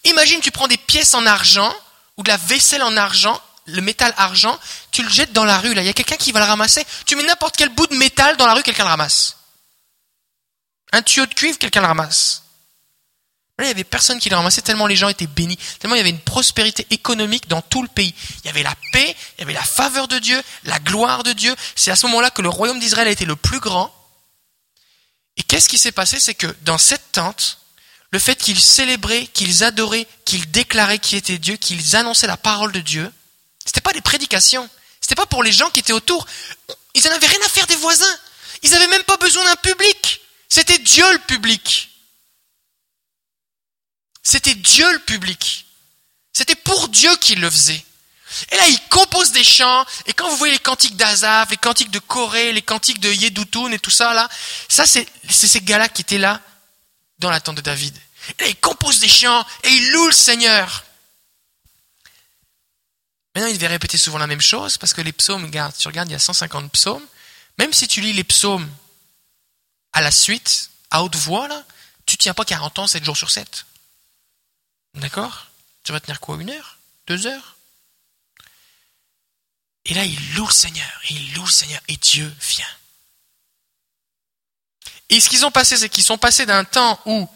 Imagine, 0.05 0.41
tu 0.41 0.51
prends 0.51 0.69
des 0.69 0.79
pièces 0.79 1.15
en 1.15 1.27
argent 1.27 1.75
ou 2.17 2.23
de 2.23 2.29
la 2.29 2.39
vaisselle 2.39 2.83
en 2.83 2.97
argent 2.97 3.41
le 3.67 3.83
métal 3.83 4.15
argent, 4.17 4.59
tu 4.91 5.03
le 5.03 5.09
jettes 5.09 5.33
dans 5.33 5.45
la 5.45 5.59
rue, 5.59 5.75
là, 5.75 5.83
il 5.83 5.87
y 5.87 5.91
a 5.91 5.93
quelqu'un 5.93 6.17
qui 6.17 6.33
va 6.33 6.41
le 6.41 6.47
ramasser. 6.47 6.85
Tu 7.05 7.17
mets 7.17 7.25
n'importe 7.25 7.57
quel 7.57 7.69
bout 7.71 7.87
de 7.87 7.97
métal 7.97 8.37
dans 8.37 8.47
la 8.47 8.55
rue, 8.55 8.63
quelqu'un 8.63 8.85
le 8.85 8.91
ramasse. 8.91 9.37
Un 10.93 11.03
tuyau 11.03 11.27
de 11.27 11.35
cuivre, 11.35 11.59
quelqu'un 11.59 11.81
le 11.81 11.89
ramasse. 11.89 12.43
Là, 13.59 13.65
il 13.65 13.69
y 13.69 13.71
avait 13.71 13.85
personne 13.85 14.19
qui 14.19 14.29
le 14.29 14.37
ramassait 14.37 14.61
tellement 14.61 14.87
les 14.87 14.97
gens 14.97 15.09
étaient 15.09 15.27
bénis, 15.27 15.59
tellement 15.79 15.95
il 15.95 15.99
y 15.99 16.03
avait 16.03 16.11
une 16.11 16.21
prospérité 16.21 16.87
économique 16.91 17.49
dans 17.49 17.63
tout 17.63 17.83
le 17.83 17.89
pays. 17.89 18.15
Il 18.45 18.47
y 18.47 18.51
avait 18.51 18.63
la 18.63 18.75
paix, 18.93 19.17
il 19.37 19.41
y 19.41 19.43
avait 19.45 19.55
la 19.55 19.63
faveur 19.63 20.09
de 20.09 20.19
Dieu, 20.19 20.41
la 20.65 20.79
gloire 20.79 21.23
de 21.23 21.33
Dieu. 21.33 21.55
C'est 21.75 21.91
à 21.91 21.97
ce 21.97 22.07
moment-là 22.07 22.31
que 22.31 22.43
le 22.43 22.51
royaume 22.51 22.79
d'Israël 22.79 23.09
a 23.09 23.11
été 23.11 23.25
le 23.25 23.37
plus 23.37 23.61
grand. 23.61 23.93
Et 25.39 25.43
qu'est-ce 25.43 25.69
qui 25.69 25.79
s'est 25.79 25.93
passé? 25.93 26.21
C'est 26.21 26.35
que 26.35 26.55
dans 26.63 26.79
cette 26.79 27.13
tente, 27.13 27.59
le 28.11 28.19
fait 28.19 28.37
qu'ils 28.37 28.61
célébraient, 28.61 29.27
qu'ils 29.27 29.65
adoraient, 29.65 30.07
qu'ils 30.27 30.51
déclaraient 30.51 30.99
qui 30.99 31.17
était 31.17 31.39
Dieu, 31.39 31.57
qu'ils 31.57 31.97
annonçaient 31.97 32.27
la 32.27 32.37
parole 32.37 32.73
de 32.73 32.81
Dieu, 32.81 33.11
c'était 33.67 33.83
pas 33.83 33.93
des 33.93 34.01
prédications. 34.01 34.69
C'était 35.01 35.15
pas 35.15 35.27
pour 35.27 35.43
les 35.43 35.53
gens 35.53 35.69
qui 35.71 35.81
étaient 35.81 35.93
autour. 35.93 36.27
Ils 36.95 37.05
n'en 37.05 37.11
avaient 37.11 37.27
rien 37.27 37.43
à 37.45 37.49
faire 37.49 37.67
des 37.67 37.77
voisins. 37.77 38.19
Ils 38.63 38.71
n'avaient 38.71 38.87
même 38.87 39.05
pas 39.05 39.19
besoin 39.19 39.45
d'un 39.45 39.57
public. 39.57 40.23
C'était 40.49 40.79
Dieu 40.79 41.05
le 41.13 41.19
public. 41.19 41.91
C'était 44.23 44.55
Dieu 44.55 44.91
le 44.93 44.99
public. 45.01 45.67
C'était 46.33 46.55
pour 46.55 46.89
Dieu 46.89 47.15
qu'il 47.17 47.41
le 47.41 47.51
faisait. 47.51 47.85
Et 48.51 48.57
là, 48.57 48.67
il 48.67 48.81
compose 48.89 49.33
des 49.33 49.45
chants, 49.45 49.85
et 50.07 50.13
quand 50.13 50.29
vous 50.29 50.37
voyez 50.37 50.55
les 50.55 50.59
cantiques 50.59 50.97
d'Azaf, 50.97 51.51
les 51.51 51.57
cantiques 51.57 51.91
de 51.91 52.01
Corée, 52.01 52.53
les 52.53 52.63
cantiques 52.63 52.99
de 53.01 53.11
Yedutun 53.11 53.71
et 53.71 53.79
tout 53.79 53.91
ça, 53.91 54.15
là, 54.15 54.29
ça, 54.69 54.85
c'est 54.85 55.07
ces 55.31 55.61
gars-là 55.61 55.89
qui 55.89 56.03
étaient 56.03 56.19
là, 56.19 56.41
dans 57.19 57.31
la 57.31 57.41
tente 57.41 57.57
de 57.57 57.61
David. 57.61 57.97
Et 58.39 58.43
là, 58.43 58.49
il 58.49 58.57
compose 58.57 58.99
des 58.99 59.09
chants, 59.09 59.47
et 59.63 59.69
il 59.69 59.93
loue 59.93 60.07
le 60.07 60.13
Seigneur. 60.13 60.85
Maintenant, 63.37 63.51
il 63.51 63.57
devait 63.57 63.67
répéter 63.67 63.99
souvent 63.99 64.17
la 64.17 64.27
même 64.27 64.41
chose, 64.41 64.79
parce 64.79 64.95
que 64.95 65.03
les 65.03 65.13
psaumes, 65.13 65.51
tu 65.51 65.89
regardes, 65.89 66.09
il 66.09 66.13
y 66.13 66.15
a 66.15 66.19
150 66.19 66.73
psaumes. 66.73 67.07
Même 67.59 67.71
si 67.75 67.87
tu 67.87 68.01
lis 68.01 68.15
les 68.15 68.25
psaumes 68.25 68.67
à 69.93 70.01
la 70.01 70.11
suite, 70.11 70.71
à 70.91 71.03
haute 71.03 71.17
voix, 71.17 71.47
là, 71.47 71.63
tu 72.07 72.17
tiens 72.17 72.33
pas 72.33 72.47
40 72.47 72.79
ans, 72.79 72.87
7 72.87 73.05
jours 73.05 73.19
sur 73.19 73.31
7. 73.31 73.67
D'accord? 74.95 75.49
Tu 75.85 75.93
vas 75.93 76.01
tenir 76.01 76.19
quoi 76.19 76.39
Une 76.41 76.49
heure? 76.49 76.79
Deux 77.09 77.27
heures? 77.27 77.57
Et 79.85 79.93
là, 79.93 80.07
il 80.07 80.35
loue 80.35 80.47
le 80.47 80.53
Seigneur, 80.53 81.01
il 81.11 81.35
loue 81.35 81.45
le 81.45 81.53
Seigneur, 81.53 81.83
et 81.89 81.99
Dieu 81.99 82.35
vient. 82.41 82.65
Et 85.11 85.21
ce 85.21 85.29
qu'ils 85.29 85.45
ont 85.45 85.51
passé, 85.51 85.77
c'est 85.77 85.91
qu'ils 85.91 86.05
sont 86.05 86.17
passés 86.17 86.47
d'un 86.47 86.65
temps 86.65 86.99
où 87.05 87.29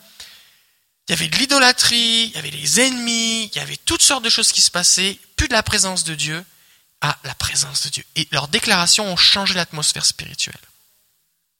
il 1.08 1.12
y 1.12 1.14
avait 1.14 1.28
de 1.28 1.36
l'idolâtrie, 1.36 2.26
il 2.28 2.32
y 2.32 2.38
avait 2.38 2.50
les 2.50 2.80
ennemis, 2.80 3.50
il 3.52 3.56
y 3.56 3.58
avait 3.58 3.76
toutes 3.76 4.00
sortes 4.00 4.24
de 4.24 4.30
choses 4.30 4.50
qui 4.50 4.62
se 4.62 4.70
passaient, 4.70 5.18
plus 5.40 5.48
de 5.48 5.54
la 5.54 5.62
présence 5.62 6.04
de 6.04 6.14
Dieu 6.14 6.44
à 7.00 7.16
la 7.24 7.34
présence 7.34 7.84
de 7.84 7.88
Dieu. 7.88 8.04
Et 8.14 8.28
leurs 8.30 8.48
déclarations 8.48 9.10
ont 9.10 9.16
changé 9.16 9.54
l'atmosphère 9.54 10.04
spirituelle. 10.04 10.60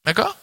D'accord? 0.04 0.36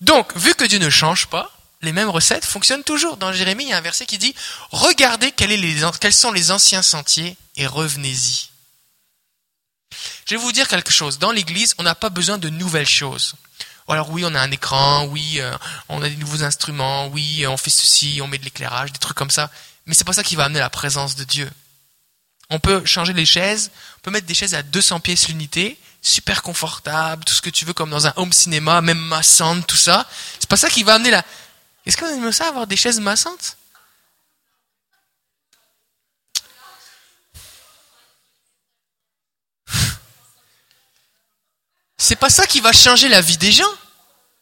Donc, 0.00 0.36
vu 0.36 0.54
que 0.54 0.62
Dieu 0.62 0.78
ne 0.78 0.88
change 0.88 1.26
pas, 1.26 1.50
les 1.82 1.90
mêmes 1.90 2.08
recettes 2.08 2.44
fonctionnent 2.44 2.84
toujours. 2.84 3.16
Dans 3.16 3.32
Jérémie, 3.32 3.64
il 3.64 3.70
y 3.70 3.72
a 3.72 3.78
un 3.78 3.80
verset 3.80 4.06
qui 4.06 4.18
dit 4.18 4.36
Regardez 4.70 5.32
quels 5.32 6.12
sont 6.12 6.30
les 6.30 6.52
anciens 6.52 6.82
sentiers 6.82 7.36
et 7.56 7.66
revenez-y. 7.66 8.50
Je 10.28 10.36
vais 10.36 10.40
vous 10.40 10.52
dire 10.52 10.68
quelque 10.68 10.92
chose. 10.92 11.18
Dans 11.18 11.32
l'Église, 11.32 11.74
on 11.78 11.82
n'a 11.82 11.96
pas 11.96 12.08
besoin 12.08 12.38
de 12.38 12.50
nouvelles 12.50 12.86
choses. 12.86 13.34
Alors 13.88 14.10
oui, 14.10 14.22
on 14.24 14.32
a 14.36 14.40
un 14.40 14.50
écran, 14.52 15.06
oui, 15.06 15.40
euh, 15.40 15.58
on 15.88 16.02
a 16.02 16.08
des 16.08 16.14
nouveaux 16.14 16.44
instruments, 16.44 17.08
oui, 17.08 17.44
on 17.48 17.56
fait 17.56 17.70
ceci, 17.70 18.20
on 18.22 18.28
met 18.28 18.38
de 18.38 18.44
l'éclairage, 18.44 18.92
des 18.92 19.00
trucs 19.00 19.16
comme 19.16 19.28
ça. 19.28 19.50
Mais 19.86 19.94
c'est 19.94 20.04
pas 20.04 20.12
ça 20.12 20.22
qui 20.22 20.36
va 20.36 20.44
amener 20.44 20.60
la 20.60 20.70
présence 20.70 21.16
de 21.16 21.24
Dieu. 21.24 21.50
On 22.50 22.58
peut 22.58 22.84
changer 22.84 23.12
les 23.12 23.26
chaises, 23.26 23.70
on 23.98 24.00
peut 24.00 24.10
mettre 24.10 24.26
des 24.26 24.34
chaises 24.34 24.54
à 24.54 24.62
200 24.62 25.00
pièces 25.00 25.28
l'unité, 25.28 25.78
super 26.02 26.42
confortable, 26.42 27.24
tout 27.24 27.32
ce 27.32 27.42
que 27.42 27.50
tu 27.50 27.64
veux 27.64 27.72
comme 27.72 27.90
dans 27.90 28.06
un 28.06 28.12
home 28.16 28.32
cinéma, 28.32 28.80
même 28.80 28.98
massante, 28.98 29.66
tout 29.66 29.76
ça. 29.76 30.08
C'est 30.38 30.48
pas 30.48 30.56
ça 30.56 30.68
qui 30.68 30.82
va 30.82 30.94
amener 30.94 31.10
la... 31.10 31.24
Est-ce 31.86 31.96
qu'on 31.96 32.06
aime 32.06 32.32
ça 32.32 32.48
avoir 32.48 32.66
des 32.66 32.76
chaises 32.76 33.00
massantes? 33.00 33.56
C'est 42.10 42.16
pas 42.16 42.30
ça 42.30 42.46
qui 42.46 42.60
va 42.60 42.72
changer 42.72 43.08
la 43.08 43.20
vie 43.20 43.36
des 43.36 43.52
gens. 43.52 43.72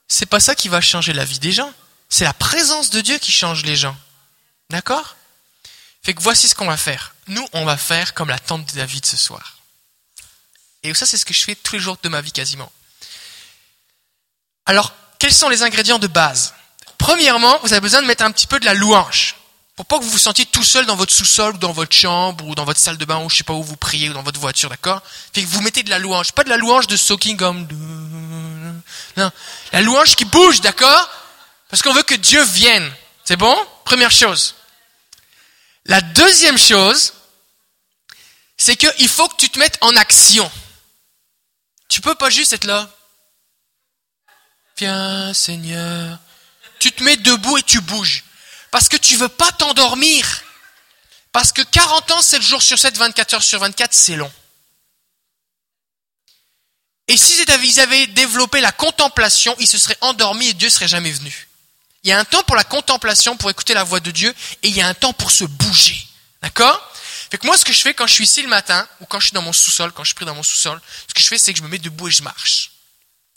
C'est 0.07 0.25
pas 0.25 0.41
ça 0.41 0.55
qui 0.55 0.69
va 0.69 0.81
changer 0.81 1.13
la 1.13 1.27
vie 1.27 1.39
des 1.39 1.53
gens. 1.53 1.71
C'est 2.09 2.25
la 2.25 2.33
présence 2.33 2.89
de 2.89 3.03
Dieu 3.03 3.19
qui 3.19 3.31
change 3.31 3.63
les 3.65 3.77
gens. 3.77 3.95
D'accord? 4.71 5.18
Fait 6.03 6.15
que 6.15 6.23
voici 6.23 6.49
ce 6.49 6.55
qu'on 6.55 6.67
va 6.67 6.77
faire. 6.77 7.15
Nous, 7.27 7.47
on 7.53 7.65
va 7.65 7.77
faire 7.77 8.15
comme 8.15 8.29
la 8.29 8.39
tante 8.39 8.67
de 8.73 8.79
David 8.79 9.05
ce 9.05 9.17
soir. 9.17 9.59
Et 10.83 10.95
ça, 10.95 11.07
c'est 11.07 11.19
ce 11.19 11.25
que 11.25 11.35
je 11.35 11.45
fais 11.45 11.55
tous 11.55 11.75
les 11.75 11.81
jours 11.81 11.99
de 12.03 12.09
ma 12.09 12.21
vie 12.21 12.33
quasiment. 12.33 12.71
Alors, 14.65 14.95
quels 15.19 15.33
sont 15.33 15.49
les 15.49 15.63
ingrédients 15.63 15.99
de 15.99 16.07
base? 16.07 16.55
Premièrement, 16.97 17.59
vous 17.63 17.73
avez 17.73 17.81
besoin 17.81 18.03
de 18.03 18.07
mettre 18.07 18.25
un 18.25 18.31
petit 18.31 18.47
peu 18.47 18.61
de 18.61 18.65
la 18.65 18.75
louange. 18.75 19.35
Pour 19.77 19.87
pas 19.87 19.99
que 19.99 20.05
vous 20.05 20.11
vous 20.11 20.19
sentiez 20.19 20.45
tout 20.47 20.65
seul 20.65 20.87
dans 20.87 20.97
votre 20.97 21.13
sous-sol, 21.13 21.55
ou 21.55 21.59
dans 21.59 21.73
votre 21.73 21.95
chambre, 21.95 22.45
ou 22.47 22.55
dans 22.55 22.65
votre 22.65 22.81
salle 22.81 22.99
de 22.99 23.05
bain, 23.05 23.19
ou 23.19 23.31
je 23.31 23.37
sais 23.37 23.45
pas 23.45 23.53
où 23.53 23.63
vous 23.63 23.77
priez, 23.77 24.11
ou 24.11 24.13
dans 24.13 24.23
votre 24.23 24.41
voiture, 24.41 24.69
d'accord? 24.69 25.03
Fait 25.33 25.43
que 25.43 25.47
vous 25.47 25.61
mettez 25.61 25.83
de 25.83 25.91
la 25.91 25.99
louange. 25.99 26.33
Pas 26.33 26.45
de 26.45 26.49
la 26.49 26.57
louange 26.57 26.87
de 26.87 26.97
soaking 26.97 27.37
comme... 27.37 27.67
Non. 29.17 29.31
La 29.73 29.81
louange 29.81 30.17
qui 30.17 30.25
bouge, 30.25 30.61
d'accord? 30.61 31.09
Parce 31.69 31.83
qu'on 31.83 31.93
veut 31.93 32.03
que 32.03 32.15
Dieu 32.15 32.43
vienne. 32.43 32.91
C'est 33.25 33.37
bon? 33.37 33.57
Première 33.85 34.11
chose. 34.11 34.55
La 35.89 36.03
deuxième 36.03 36.59
chose, 36.59 37.15
c'est 38.59 38.77
qu'il 38.77 39.09
faut 39.09 39.29
que 39.29 39.37
tu 39.37 39.49
te 39.49 39.59
mettes 39.59 39.79
en 39.81 39.97
action. 39.97 40.51
Tu 41.89 42.03
peux 42.03 42.15
pas 42.15 42.29
juste 42.29 42.53
être 42.53 42.67
là. 42.67 42.91
Viens, 44.77 45.33
Seigneur. 45.33 46.19
Tu 46.79 46.93
te 46.93 47.03
mets 47.03 47.17
debout 47.17 47.57
et 47.57 47.63
tu 47.63 47.81
bouges. 47.81 48.25
Parce 48.71 48.89
que 48.89 48.99
tu 48.99 49.17
veux 49.17 49.31
pas 49.31 49.51
t'endormir. 49.53 50.43
Parce 51.33 51.53
que 51.53 51.63
40 51.63 52.11
ans, 52.11 52.23
7 52.23 52.43
jours 52.43 52.63
sur 52.63 52.79
7, 52.79 52.97
24 52.99 53.35
heures 53.35 53.43
sur 53.43 53.61
24, 53.61 53.93
c'est 53.95 54.17
long. 54.17 54.31
Et 57.07 57.17
si 57.17 57.43
ils 57.43 57.81
avaient 57.81 58.07
développé 58.09 58.61
la 58.61 58.73
contemplation, 58.73 59.57
ils 59.59 59.67
se 59.67 59.79
seraient 59.79 59.97
endormis 60.03 60.49
et 60.49 60.55
Dieu 60.55 60.69
serait 60.69 60.89
jamais 60.89 61.11
venu. 61.11 61.48
Il 62.05 62.11
y 62.11 62.13
a 62.13 62.19
un 62.19 62.25
temps 62.25 62.43
pour 62.45 62.57
la 62.57 62.65
contemplation, 62.65 63.37
pour 63.37 63.51
écouter 63.51 63.75
la 63.75 63.85
voix 63.85 64.01
de 64.01 64.11
Dieu, 64.11 64.35
et 64.63 64.69
il 64.69 64.75
y 64.75 64.81
a 64.81 64.89
un 64.89 64.95
temps 64.95 65.13
pour 65.13 65.31
se 65.31 65.45
bouger. 65.45 66.07
D'accord? 66.43 66.81
Fait 67.31 67.39
que 67.39 67.47
moi, 67.47 67.59
ce 67.59 67.65
que 67.65 67.73
je 67.73 67.81
fais 67.81 67.93
quand 67.93 68.07
je 68.07 68.15
suis 68.15 68.25
ici 68.25 68.43
le 68.43 68.49
matin, 68.49 68.89
ou 69.01 69.07
quand 69.07 69.21
je 69.21 69.27
suis 69.27 69.35
dans 69.35 69.43
mon 69.43 69.53
sous-sol, 69.53 69.93
quand 69.93 70.05
je 70.05 70.15
prie 70.15 70.25
dans 70.25 70.35
mon 70.35 70.43
sous-sol, 70.43 70.81
ce 71.09 71.15
que 71.15 71.21
je 71.21 71.27
fais, 71.27 71.39
c'est 71.39 71.53
que 71.53 71.59
je 71.59 71.63
me 71.63 71.69
mets 71.69 71.79
debout 71.79 72.09
et 72.09 72.11
je 72.11 72.23
marche. 72.23 72.71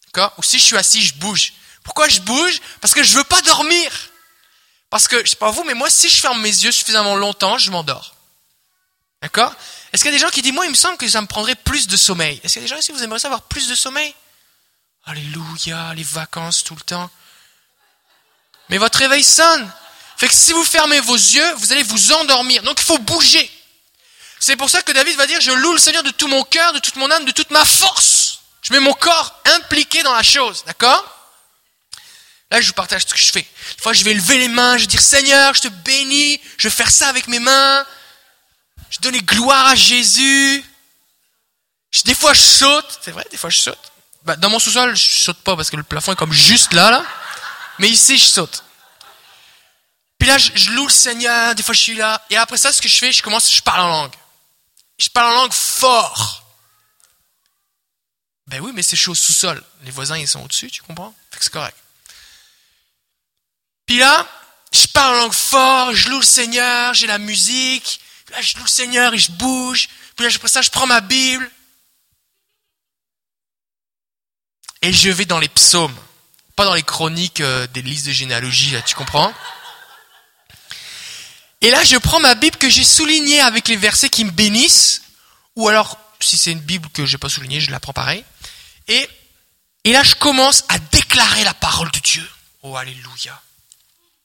D'accord? 0.06 0.34
Ou 0.38 0.44
si 0.44 0.60
je 0.60 0.63
suis 0.63 0.77
assis, 0.77 1.01
je 1.01 1.13
bouge. 1.15 1.53
Pourquoi 1.84 2.08
je 2.08 2.22
bouge? 2.22 2.62
Parce 2.80 2.94
que 2.94 3.03
je 3.03 3.13
veux 3.13 3.24
pas 3.24 3.41
dormir. 3.41 3.91
Parce 4.89 5.08
que, 5.08 5.24
je 5.25 5.32
sais 5.32 5.36
pas 5.36 5.51
vous, 5.51 5.63
mais 5.63 5.74
moi, 5.74 5.89
si 5.89 6.10
je 6.10 6.20
ferme 6.20 6.41
mes 6.41 6.50
yeux 6.50 6.72
suffisamment 6.72 7.15
longtemps, 7.15 7.58
je 7.58 7.72
m'endors. 7.72 8.15
D'accord? 9.22 9.53
Est-ce 9.91 10.03
qu'il 10.03 10.12
y 10.12 10.15
a 10.15 10.18
des 10.18 10.22
gens 10.22 10.30
qui 10.30 10.41
disent, 10.41 10.53
moi, 10.53 10.65
il 10.65 10.72
me 10.72 10.75
semble 10.75 10.98
que 10.98 11.08
ça 11.08 11.22
me 11.22 11.27
prendrait 11.27 11.56
plus 11.56 11.88
de 11.88 11.98
sommeil. 11.98 12.39
Est-ce 12.44 12.53
qu'il 12.53 12.62
y 12.62 12.65
a 12.65 12.68
des 12.68 12.74
gens 12.74 12.80
ici, 12.80 12.91
vous 12.91 13.03
aimeriez 13.03 13.25
avoir 13.25 13.44
plus 13.44 13.68
de 13.68 13.75
sommeil? 13.75 14.13
Alléluia, 15.06 15.94
les 15.96 16.03
vacances 16.03 16.63
tout 16.63 16.75
le 16.75 16.82
temps. 16.82 17.10
Mais 18.71 18.77
votre 18.77 18.97
réveil 18.97 19.23
sonne. 19.23 19.71
Fait 20.17 20.27
que 20.27 20.33
si 20.33 20.53
vous 20.53 20.63
fermez 20.63 20.99
vos 21.01 21.15
yeux, 21.15 21.53
vous 21.57 21.71
allez 21.71 21.83
vous 21.83 22.11
endormir. 22.13 22.63
Donc 22.63 22.79
il 22.79 22.85
faut 22.85 22.97
bouger. 22.97 23.51
C'est 24.39 24.55
pour 24.55 24.69
ça 24.69 24.81
que 24.81 24.91
David 24.91 25.15
va 25.17 25.27
dire, 25.27 25.39
je 25.39 25.51
loue 25.51 25.73
le 25.73 25.79
Seigneur 25.79 26.01
de 26.01 26.09
tout 26.09 26.27
mon 26.27 26.43
cœur, 26.43 26.73
de 26.73 26.79
toute 26.79 26.95
mon 26.95 27.11
âme, 27.11 27.25
de 27.25 27.31
toute 27.31 27.51
ma 27.51 27.65
force. 27.65 28.39
Je 28.63 28.73
mets 28.73 28.79
mon 28.79 28.93
corps 28.93 29.39
impliqué 29.57 30.01
dans 30.03 30.13
la 30.13 30.23
chose, 30.23 30.63
d'accord? 30.65 31.05
Là, 32.49 32.59
je 32.61 32.67
vous 32.67 32.73
partage 32.73 33.03
ce 33.03 33.13
que 33.13 33.19
je 33.19 33.31
fais. 33.31 33.41
Des 33.41 33.81
fois, 33.81 33.93
je 33.93 34.03
vais 34.03 34.13
lever 34.13 34.37
les 34.37 34.47
mains, 34.47 34.77
je 34.77 34.81
vais 34.81 34.87
dire, 34.87 35.01
Seigneur, 35.01 35.53
je 35.53 35.61
te 35.61 35.67
bénis, 35.67 36.39
je 36.57 36.67
vais 36.67 36.75
faire 36.75 36.89
ça 36.89 37.07
avec 37.07 37.27
mes 37.27 37.39
mains. 37.39 37.85
Je 38.89 38.99
donne 38.99 39.17
gloire 39.17 39.67
à 39.67 39.75
Jésus. 39.75 40.63
Des 42.05 42.15
fois, 42.15 42.33
je 42.33 42.41
saute. 42.41 42.99
C'est 43.03 43.11
vrai, 43.11 43.25
des 43.31 43.37
fois, 43.37 43.49
je 43.49 43.59
saute. 43.59 43.91
Bah, 44.23 44.35
dans 44.35 44.49
mon 44.49 44.59
sous-sol, 44.59 44.95
je 44.95 45.19
saute 45.19 45.39
pas 45.43 45.55
parce 45.55 45.69
que 45.69 45.77
le 45.77 45.83
plafond 45.83 46.13
est 46.13 46.17
comme 46.17 46.33
juste 46.33 46.73
là, 46.73 46.91
là. 46.91 47.05
Mais 47.81 47.89
ici, 47.89 48.15
je 48.15 48.25
saute. 48.25 48.63
Puis 50.19 50.27
là, 50.27 50.38
je, 50.38 50.69
loue 50.69 50.85
le 50.85 50.93
Seigneur. 50.93 51.55
Des 51.55 51.63
fois, 51.63 51.73
je 51.73 51.79
suis 51.79 51.95
là. 51.95 52.23
Et 52.29 52.38
après 52.38 52.57
ça, 52.57 52.71
ce 52.71 52.79
que 52.79 52.88
je 52.88 52.95
fais, 52.95 53.11
je 53.11 53.23
commence, 53.23 53.51
je 53.51 53.61
parle 53.63 53.81
en 53.81 53.88
langue. 53.88 54.13
Je 55.00 55.09
parle 55.09 55.33
en 55.33 55.41
langue 55.41 55.51
fort. 55.51 56.45
Ben 58.45 58.59
oui, 58.61 58.71
mais 58.75 58.83
c'est 58.83 58.95
chaud 58.95 59.13
au 59.13 59.15
sous-sol. 59.15 59.63
Les 59.81 59.89
voisins, 59.89 60.15
ils 60.15 60.27
sont 60.27 60.43
au-dessus, 60.43 60.69
tu 60.69 60.83
comprends? 60.83 61.11
c'est 61.39 61.51
correct. 61.51 61.75
Puis 63.88 63.97
là, 63.97 64.27
je 64.71 64.85
parle 64.85 65.15
en 65.15 65.21
langue 65.21 65.33
fort, 65.33 65.95
je 65.95 66.09
loue 66.09 66.19
le 66.19 66.23
Seigneur, 66.23 66.93
j'ai 66.93 67.07
la 67.07 67.17
musique. 67.17 68.00
Puis 68.25 68.35
là, 68.35 68.41
je 68.41 68.57
loue 68.57 68.63
le 68.63 68.69
Seigneur 68.69 69.11
et 69.15 69.17
je 69.17 69.31
bouge. 69.31 69.89
Puis 70.15 70.23
là, 70.23 70.31
après 70.35 70.50
ça, 70.50 70.61
je 70.61 70.69
prends 70.69 70.85
ma 70.85 71.01
Bible. 71.01 71.50
Et 74.83 74.93
je 74.93 75.09
vais 75.09 75.25
dans 75.25 75.39
les 75.39 75.50
psaumes. 75.50 75.97
Dans 76.65 76.74
les 76.74 76.84
chroniques 76.84 77.41
euh, 77.41 77.68
des 77.68 77.82
listes 77.82 78.06
de 78.06 78.12
généalogie, 78.12 78.72
là, 78.72 78.82
tu 78.82 78.96
comprends? 78.96 79.34
Et 81.62 81.70
là, 81.70 81.84
je 81.84 81.98
prends 81.98 82.20
ma 82.20 82.36
Bible 82.36 82.58
que 82.58 82.70
j'ai 82.70 82.84
soulignée 82.84 83.39
avec 83.39 83.68
les 83.68 83.75
versets 83.75 84.10
qui 84.10 84.25
me 84.25 84.32
bénissent, 84.32 85.01
ou 85.56 85.68
alors, 85.68 85.98
si 86.20 86.38
c'est 86.38 86.51
une 86.51 86.60
Bible 86.60 86.89
que 86.89 87.06
je 87.06 87.13
n'ai 87.13 87.18
pas 87.18 87.30
soulignée, 87.30 87.62
je 87.62 87.72
la 87.72 87.80
prends 87.80 87.94
pareil. 87.94 88.24
Et, 88.88 89.10
et 89.84 89.94
là, 89.94 90.03
je 90.03 90.15
commence 90.15 90.63
à 90.70 90.80
déclarer 90.80 91.44
la 91.44 91.53
parole 91.53 91.91
de 91.91 92.00
Dieu. 92.00 92.27
Oh, 92.63 92.75
alléluia. 92.75 93.41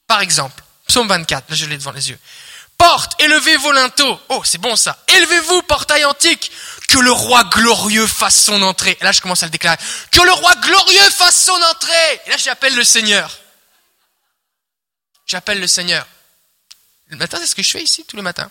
Par 0.07 0.21
exemple, 0.21 0.63
psaume 0.87 1.07
24, 1.07 1.49
là 1.49 1.55
je 1.55 1.65
l'ai 1.65 1.77
devant 1.77 1.91
les 1.91 2.09
yeux. 2.09 2.19
Porte, 2.77 3.19
élevez 3.19 3.57
vos 3.57 3.71
linteaux. 3.71 4.19
Oh, 4.29 4.43
c'est 4.45 4.59
bon 4.59 4.75
ça. 4.75 4.97
Élevez-vous, 5.07 5.63
portail 5.63 6.05
antique. 6.05 6.51
Que 6.87 6.99
le 6.99 7.11
roi 7.11 7.43
glorieux 7.45 8.07
fasse 8.07 8.39
son 8.39 8.61
entrée. 8.61 8.97
Et 9.01 9.03
là, 9.03 9.11
je 9.11 9.19
commence 9.19 9.41
à 9.43 9.47
le 9.47 9.51
déclarer. 9.51 9.77
Que 10.11 10.21
le 10.21 10.31
roi 10.31 10.55
glorieux 10.55 11.09
fasse 11.09 11.43
son 11.43 11.59
entrée. 11.61 12.21
Et 12.25 12.29
là, 12.29 12.37
j'appelle 12.37 12.75
le 12.75 12.83
Seigneur. 12.83 13.39
J'appelle 15.25 15.59
le 15.59 15.67
Seigneur. 15.67 16.05
Le 17.07 17.17
matin, 17.17 17.37
c'est 17.41 17.47
ce 17.47 17.55
que 17.55 17.63
je 17.63 17.71
fais 17.71 17.81
ici 17.81 18.05
tous 18.05 18.15
les 18.15 18.21
matins. 18.21 18.49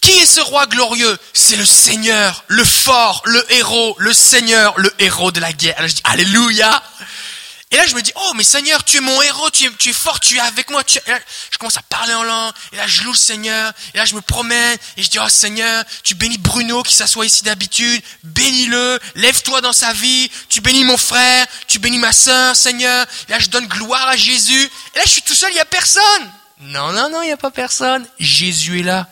Qui 0.00 0.12
est 0.12 0.26
ce 0.26 0.40
roi 0.40 0.66
glorieux? 0.66 1.18
C'est 1.34 1.56
le 1.56 1.66
Seigneur, 1.66 2.44
le 2.46 2.64
fort, 2.64 3.20
le 3.24 3.52
héros, 3.52 3.96
le 3.98 4.12
Seigneur, 4.12 4.78
le 4.78 4.92
héros 5.00 5.32
de 5.32 5.40
la 5.40 5.52
guerre. 5.52 5.74
Alors 5.76 5.88
je 5.88 5.96
dis 5.96 6.02
Alléluia. 6.04 6.82
Et 7.70 7.76
là, 7.76 7.86
je 7.86 7.94
me 7.94 8.00
dis, 8.00 8.12
oh, 8.16 8.32
mais 8.34 8.44
Seigneur, 8.44 8.82
tu 8.82 8.96
es 8.96 9.00
mon 9.00 9.20
héros, 9.20 9.50
tu 9.50 9.66
es, 9.66 9.92
fort, 9.92 10.20
tu 10.20 10.36
es 10.36 10.40
avec 10.40 10.70
moi. 10.70 10.82
Je 10.88 11.58
commence 11.58 11.76
à 11.76 11.82
parler 11.82 12.14
en 12.14 12.22
langue, 12.22 12.52
et 12.72 12.76
là, 12.76 12.86
je 12.86 13.02
loue 13.02 13.12
le 13.12 13.18
Seigneur, 13.18 13.72
et 13.92 13.98
là, 13.98 14.06
je 14.06 14.14
me 14.14 14.22
promène, 14.22 14.78
et 14.96 15.02
je 15.02 15.10
dis, 15.10 15.18
oh 15.18 15.28
Seigneur, 15.28 15.84
tu 16.02 16.14
bénis 16.14 16.38
Bruno 16.38 16.82
qui 16.82 16.94
s'assoit 16.94 17.26
ici 17.26 17.42
d'habitude, 17.42 18.02
bénis-le, 18.24 18.98
lève-toi 19.16 19.60
dans 19.60 19.74
sa 19.74 19.92
vie, 19.92 20.30
tu 20.48 20.62
bénis 20.62 20.84
mon 20.84 20.96
frère, 20.96 21.46
tu 21.66 21.78
bénis 21.78 21.98
ma 21.98 22.12
sœur, 22.12 22.56
Seigneur. 22.56 23.06
Et 23.28 23.32
là, 23.32 23.38
je 23.38 23.48
donne 23.48 23.66
gloire 23.66 24.08
à 24.08 24.16
Jésus. 24.16 24.70
Et 24.94 24.98
là, 24.98 25.04
je 25.04 25.10
suis 25.10 25.22
tout 25.22 25.34
seul, 25.34 25.50
il 25.50 25.54
n'y 25.54 25.60
a 25.60 25.66
personne. 25.66 26.32
Non, 26.60 26.92
non, 26.92 27.10
non, 27.10 27.20
il 27.20 27.26
n'y 27.26 27.32
a 27.32 27.36
pas 27.36 27.50
personne. 27.50 28.08
Jésus 28.18 28.80
est 28.80 28.84
là. 28.84 29.06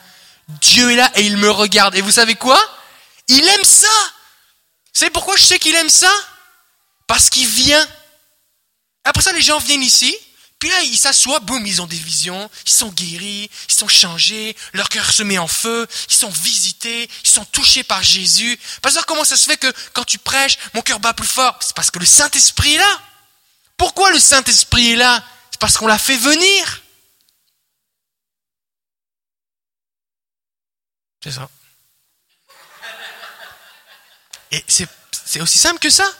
Dieu 0.49 0.93
est 0.93 0.97
là, 0.97 1.11
et 1.15 1.27
il 1.27 1.37
me 1.37 1.51
regarde. 1.51 1.95
Et 1.95 2.01
vous 2.01 2.13
savez 2.13 2.37
quoi? 2.37 2.61
Il 3.29 3.47
aime 3.47 3.65
ça. 3.65 3.87
C'est 4.95 5.11
pourquoi 5.11 5.37
je 5.37 5.45
sais 5.45 5.59
qu'il 5.59 5.75
aime 5.75 5.91
ça? 5.91 6.11
Parce 7.07 7.29
qu'il 7.29 7.47
vient 7.47 7.87
après 9.07 9.23
ça, 9.23 9.33
les 9.33 9.41
gens 9.41 9.59
viennent 9.59 9.83
ici, 9.83 10.17
puis 10.59 10.69
là, 10.71 10.81
ils 10.83 10.97
s'assoient, 10.97 11.41
boum, 11.41 11.65
ils 11.67 11.81
ont 11.83 11.87
des 11.87 11.99
visions, 11.99 12.51
ils 12.65 12.73
sont 12.73 12.89
guéris, 12.89 13.51
ils 13.69 13.75
sont 13.75 13.89
changés, 13.89 14.57
leur 14.73 14.89
cœur 14.89 15.13
se 15.13 15.23
met 15.23 15.39
en 15.39 15.47
feu, 15.47 15.87
ils 16.09 16.15
sont 16.15 16.31
visités, 16.31 17.09
ils 17.25 17.31
sont 17.31 17.45
touchés 17.45 17.85
par 17.85 18.03
Jésus. 18.03 18.59
Pasteur, 18.83 19.07
comment 19.07 19.25
ça 19.25 19.37
se 19.37 19.45
fait 19.45 19.59
que 19.59 19.73
quand 19.93 20.05
tu 20.05 20.19
prêches, 20.19 20.59
mon 20.75 20.83
cœur 20.83 20.99
bat 20.99 21.13
plus 21.13 21.29
fort? 21.29 21.59
C'est 21.61 21.77
parce 21.77 21.91
que 21.91 21.99
le 21.99 22.07
Saint-Esprit 22.07 22.75
est 22.75 22.79
là. 22.79 23.03
Pourquoi 23.77 24.11
le 24.11 24.19
Saint-Esprit 24.19 24.93
est 24.93 24.97
là? 24.97 25.23
C'est 25.51 25.61
parce 25.61 25.77
qu'on 25.77 25.87
l'a 25.87 25.99
fait 25.99 26.17
venir. 26.17 26.83
C'est 31.23 31.33
ça. 31.33 31.49
Et 34.53 34.65
c'est 34.67 35.41
aussi 35.41 35.59
simple 35.59 35.81
que 35.81 35.91
ça. 35.91 36.11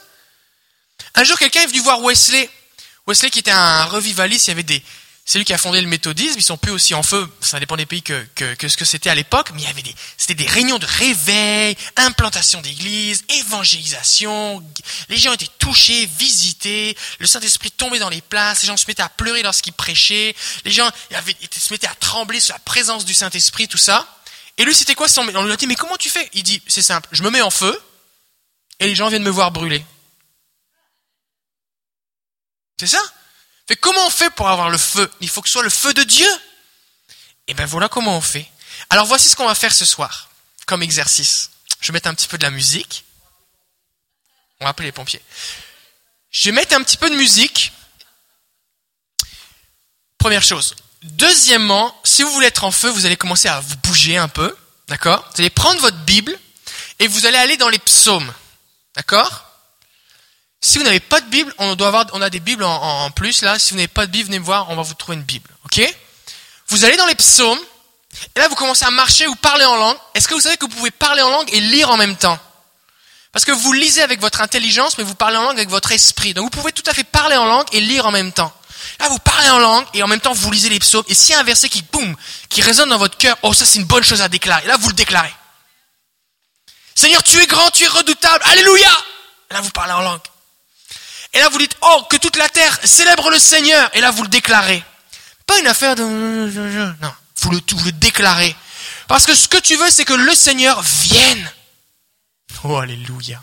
Un 1.15 1.23
jour, 1.23 1.39
quelqu'un 1.39 1.61
est 1.61 1.67
venu 1.67 1.79
voir 1.79 2.01
Wesley 2.01 2.49
Wesley 3.07 3.29
qui 3.29 3.39
était 3.39 3.51
un 3.51 3.85
revivaliste, 3.85 4.47
il 4.47 4.51
y 4.51 4.53
avait 4.53 4.63
des, 4.63 4.83
c'est 5.23 5.39
lui 5.39 5.45
qui 5.45 5.53
a 5.53 5.57
fondé 5.57 5.81
le 5.81 5.87
méthodisme, 5.87 6.35
ils 6.37 6.43
sont 6.43 6.57
plus 6.57 6.71
aussi 6.71 6.93
en 6.93 7.03
feu, 7.03 7.29
ça 7.41 7.59
dépend 7.59 7.75
des 7.75 7.85
pays 7.85 8.01
que, 8.01 8.25
que, 8.35 8.67
ce 8.67 8.77
que 8.77 8.85
c'était 8.85 9.09
à 9.09 9.15
l'époque, 9.15 9.51
mais 9.53 9.61
il 9.61 9.65
y 9.65 9.69
avait 9.69 9.81
des, 9.81 9.93
c'était 10.17 10.41
des 10.41 10.49
réunions 10.49 10.77
de 10.77 10.85
réveil, 10.85 11.75
implantation 11.97 12.61
d'église, 12.61 13.23
évangélisation, 13.29 14.63
les 15.09 15.17
gens 15.17 15.33
étaient 15.33 15.49
touchés, 15.59 16.05
visités, 16.17 16.97
le 17.19 17.27
Saint-Esprit 17.27 17.71
tombait 17.71 17.99
dans 17.99 18.09
les 18.09 18.21
places, 18.21 18.61
les 18.61 18.67
gens 18.67 18.77
se 18.77 18.85
mettaient 18.87 19.03
à 19.03 19.09
pleurer 19.09 19.43
lorsqu'ils 19.43 19.73
prêchaient, 19.73 20.33
les 20.63 20.71
gens 20.71 20.89
se 21.11 21.73
mettaient 21.73 21.87
à 21.87 21.95
trembler 21.95 22.39
sur 22.39 22.53
la 22.55 22.59
présence 22.59 23.03
du 23.03 23.13
Saint-Esprit, 23.13 23.67
tout 23.67 23.77
ça. 23.77 24.07
Et 24.57 24.63
lui, 24.65 24.73
c'était 24.73 24.95
quoi 24.95 25.07
son, 25.07 25.21
on 25.21 25.43
lui 25.43 25.51
a 25.51 25.57
dit, 25.57 25.67
mais 25.67 25.75
comment 25.75 25.97
tu 25.97 26.09
fais? 26.09 26.29
Il 26.33 26.43
dit, 26.43 26.61
c'est 26.67 26.81
simple, 26.81 27.09
je 27.11 27.23
me 27.23 27.29
mets 27.29 27.41
en 27.41 27.51
feu, 27.51 27.77
et 28.79 28.87
les 28.87 28.95
gens 28.95 29.09
viennent 29.09 29.23
me 29.23 29.29
voir 29.29 29.51
brûler. 29.51 29.85
C'est 32.79 32.87
ça? 32.87 33.01
Mais 33.69 33.75
comment 33.75 34.05
on 34.05 34.09
fait 34.09 34.29
pour 34.31 34.49
avoir 34.49 34.69
le 34.69 34.77
feu? 34.77 35.11
Il 35.19 35.29
faut 35.29 35.41
que 35.41 35.47
ce 35.47 35.53
soit 35.53 35.63
le 35.63 35.69
feu 35.69 35.93
de 35.93 36.03
Dieu? 36.03 36.29
Et 37.47 37.53
ben 37.53 37.65
voilà 37.65 37.89
comment 37.89 38.17
on 38.17 38.21
fait. 38.21 38.49
Alors 38.89 39.05
voici 39.05 39.29
ce 39.29 39.35
qu'on 39.35 39.47
va 39.47 39.55
faire 39.55 39.73
ce 39.73 39.85
soir, 39.85 40.29
comme 40.65 40.83
exercice. 40.83 41.51
Je 41.81 41.87
vais 41.87 41.93
mettre 41.93 42.09
un 42.09 42.13
petit 42.13 42.27
peu 42.27 42.37
de 42.37 42.43
la 42.43 42.51
musique. 42.51 43.03
On 44.59 44.65
va 44.65 44.69
appeler 44.71 44.87
les 44.87 44.91
pompiers. 44.91 45.21
Je 46.31 46.45
vais 46.45 46.51
mettre 46.51 46.75
un 46.75 46.83
petit 46.83 46.97
peu 46.97 47.09
de 47.09 47.15
musique. 47.15 47.71
Première 50.17 50.43
chose. 50.43 50.75
Deuxièmement, 51.03 51.99
si 52.03 52.23
vous 52.23 52.31
voulez 52.31 52.47
être 52.47 52.63
en 52.63 52.71
feu, 52.71 52.89
vous 52.89 53.05
allez 53.05 53.17
commencer 53.17 53.47
à 53.47 53.59
vous 53.59 53.77
bouger 53.77 54.17
un 54.17 54.27
peu. 54.27 54.55
D'accord? 54.87 55.27
Vous 55.33 55.41
allez 55.41 55.49
prendre 55.49 55.79
votre 55.81 55.97
Bible 55.97 56.37
et 56.99 57.07
vous 57.07 57.25
allez 57.25 57.37
aller 57.37 57.57
dans 57.57 57.69
les 57.69 57.79
psaumes. 57.79 58.33
D'accord? 58.95 59.46
Si 60.61 60.77
vous 60.77 60.83
n'avez 60.83 60.99
pas 60.99 61.21
de 61.21 61.27
Bible, 61.27 61.53
on 61.59 61.75
doit 61.75 61.87
avoir, 61.87 62.05
on 62.13 62.21
a 62.21 62.29
des 62.29 62.39
Bibles 62.39 62.63
en, 62.63 63.11
plus 63.11 63.41
là. 63.41 63.59
Si 63.59 63.71
vous 63.71 63.77
n'avez 63.77 63.87
pas 63.87 64.05
de 64.05 64.11
Bible, 64.11 64.27
venez 64.27 64.39
me 64.39 64.45
voir, 64.45 64.69
on 64.69 64.75
va 64.75 64.81
vous 64.81 64.93
trouver 64.95 65.17
une 65.17 65.23
Bible. 65.23 65.49
Ok? 65.65 65.81
Vous 66.69 66.83
allez 66.83 66.97
dans 66.97 67.05
les 67.05 67.15
psaumes, 67.15 67.59
et 68.35 68.39
là 68.39 68.47
vous 68.47 68.55
commencez 68.55 68.85
à 68.85 68.91
marcher, 68.91 69.25
vous 69.27 69.35
parlez 69.35 69.65
en 69.65 69.75
langue. 69.75 69.97
Est-ce 70.13 70.27
que 70.27 70.33
vous 70.33 70.41
savez 70.41 70.57
que 70.57 70.65
vous 70.65 70.75
pouvez 70.75 70.91
parler 70.91 71.21
en 71.21 71.29
langue 71.29 71.47
et 71.53 71.59
lire 71.59 71.89
en 71.89 71.97
même 71.97 72.17
temps? 72.17 72.37
Parce 73.31 73.45
que 73.45 73.51
vous 73.51 73.71
lisez 73.73 74.01
avec 74.01 74.19
votre 74.19 74.41
intelligence, 74.41 74.97
mais 74.97 75.03
vous 75.03 75.15
parlez 75.15 75.37
en 75.37 75.43
langue 75.43 75.57
avec 75.57 75.69
votre 75.69 75.91
esprit. 75.91 76.33
Donc 76.33 76.45
vous 76.45 76.49
pouvez 76.49 76.71
tout 76.71 76.83
à 76.87 76.93
fait 76.93 77.03
parler 77.03 77.35
en 77.35 77.45
langue 77.45 77.67
et 77.71 77.79
lire 77.79 78.07
en 78.07 78.11
même 78.11 78.31
temps. 78.31 78.51
Là, 78.99 79.09
vous 79.09 79.19
parlez 79.19 79.49
en 79.49 79.59
langue 79.59 79.85
et 79.93 80.01
en 80.01 80.07
même 80.07 80.19
temps 80.19 80.33
vous 80.33 80.51
lisez 80.51 80.69
les 80.69 80.79
psaumes. 80.79 81.03
Et 81.07 81.13
s'il 81.13 81.33
y 81.33 81.35
a 81.35 81.39
un 81.39 81.43
verset 81.43 81.69
qui, 81.69 81.83
boum, 81.83 82.15
qui 82.49 82.61
résonne 82.61 82.89
dans 82.89 82.97
votre 82.97 83.17
cœur, 83.17 83.37
oh 83.43 83.53
ça 83.53 83.65
c'est 83.65 83.77
une 83.79 83.85
bonne 83.85 84.03
chose 84.03 84.21
à 84.21 84.29
déclarer. 84.29 84.63
Et 84.63 84.67
là, 84.67 84.77
vous 84.77 84.89
le 84.89 84.95
déclarez. 84.95 85.33
Seigneur, 86.95 87.21
tu 87.21 87.39
es 87.39 87.45
grand, 87.45 87.69
tu 87.69 87.83
es 87.83 87.87
redoutable. 87.87 88.43
Alléluia. 88.45 88.89
Là, 89.51 89.61
vous 89.61 89.69
parlez 89.69 89.93
en 89.93 90.01
langue. 90.01 90.21
Et 91.33 91.39
là, 91.39 91.49
vous 91.49 91.57
dites, 91.57 91.75
oh, 91.81 92.03
que 92.09 92.17
toute 92.17 92.35
la 92.35 92.49
terre 92.49 92.79
célèbre 92.83 93.29
le 93.29 93.39
Seigneur. 93.39 93.89
Et 93.95 94.01
là, 94.01 94.11
vous 94.11 94.23
le 94.23 94.29
déclarez. 94.29 94.83
Pas 95.45 95.59
une 95.59 95.67
affaire 95.67 95.95
de... 95.95 96.03
Non, 96.03 97.13
vous 97.41 97.51
le, 97.51 97.61
vous 97.75 97.85
le 97.85 97.91
déclarez. 97.91 98.55
Parce 99.07 99.25
que 99.25 99.35
ce 99.35 99.47
que 99.47 99.57
tu 99.57 99.75
veux, 99.75 99.89
c'est 99.89 100.05
que 100.05 100.13
le 100.13 100.35
Seigneur 100.35 100.81
vienne. 100.81 101.51
Oh, 102.63 102.77
alléluia. 102.77 103.41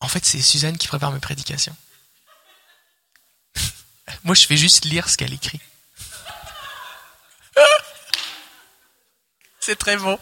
En 0.00 0.08
fait, 0.08 0.24
c'est 0.24 0.42
Suzanne 0.42 0.76
qui 0.76 0.86
prépare 0.86 1.12
mes 1.12 1.20
prédications. 1.20 1.74
Moi, 4.24 4.34
je 4.34 4.46
fais 4.46 4.56
juste 4.56 4.84
lire 4.84 5.08
ce 5.08 5.16
qu'elle 5.16 5.32
écrit. 5.32 5.60
C'est 9.64 9.76
très 9.76 9.96
bon. 9.96 10.18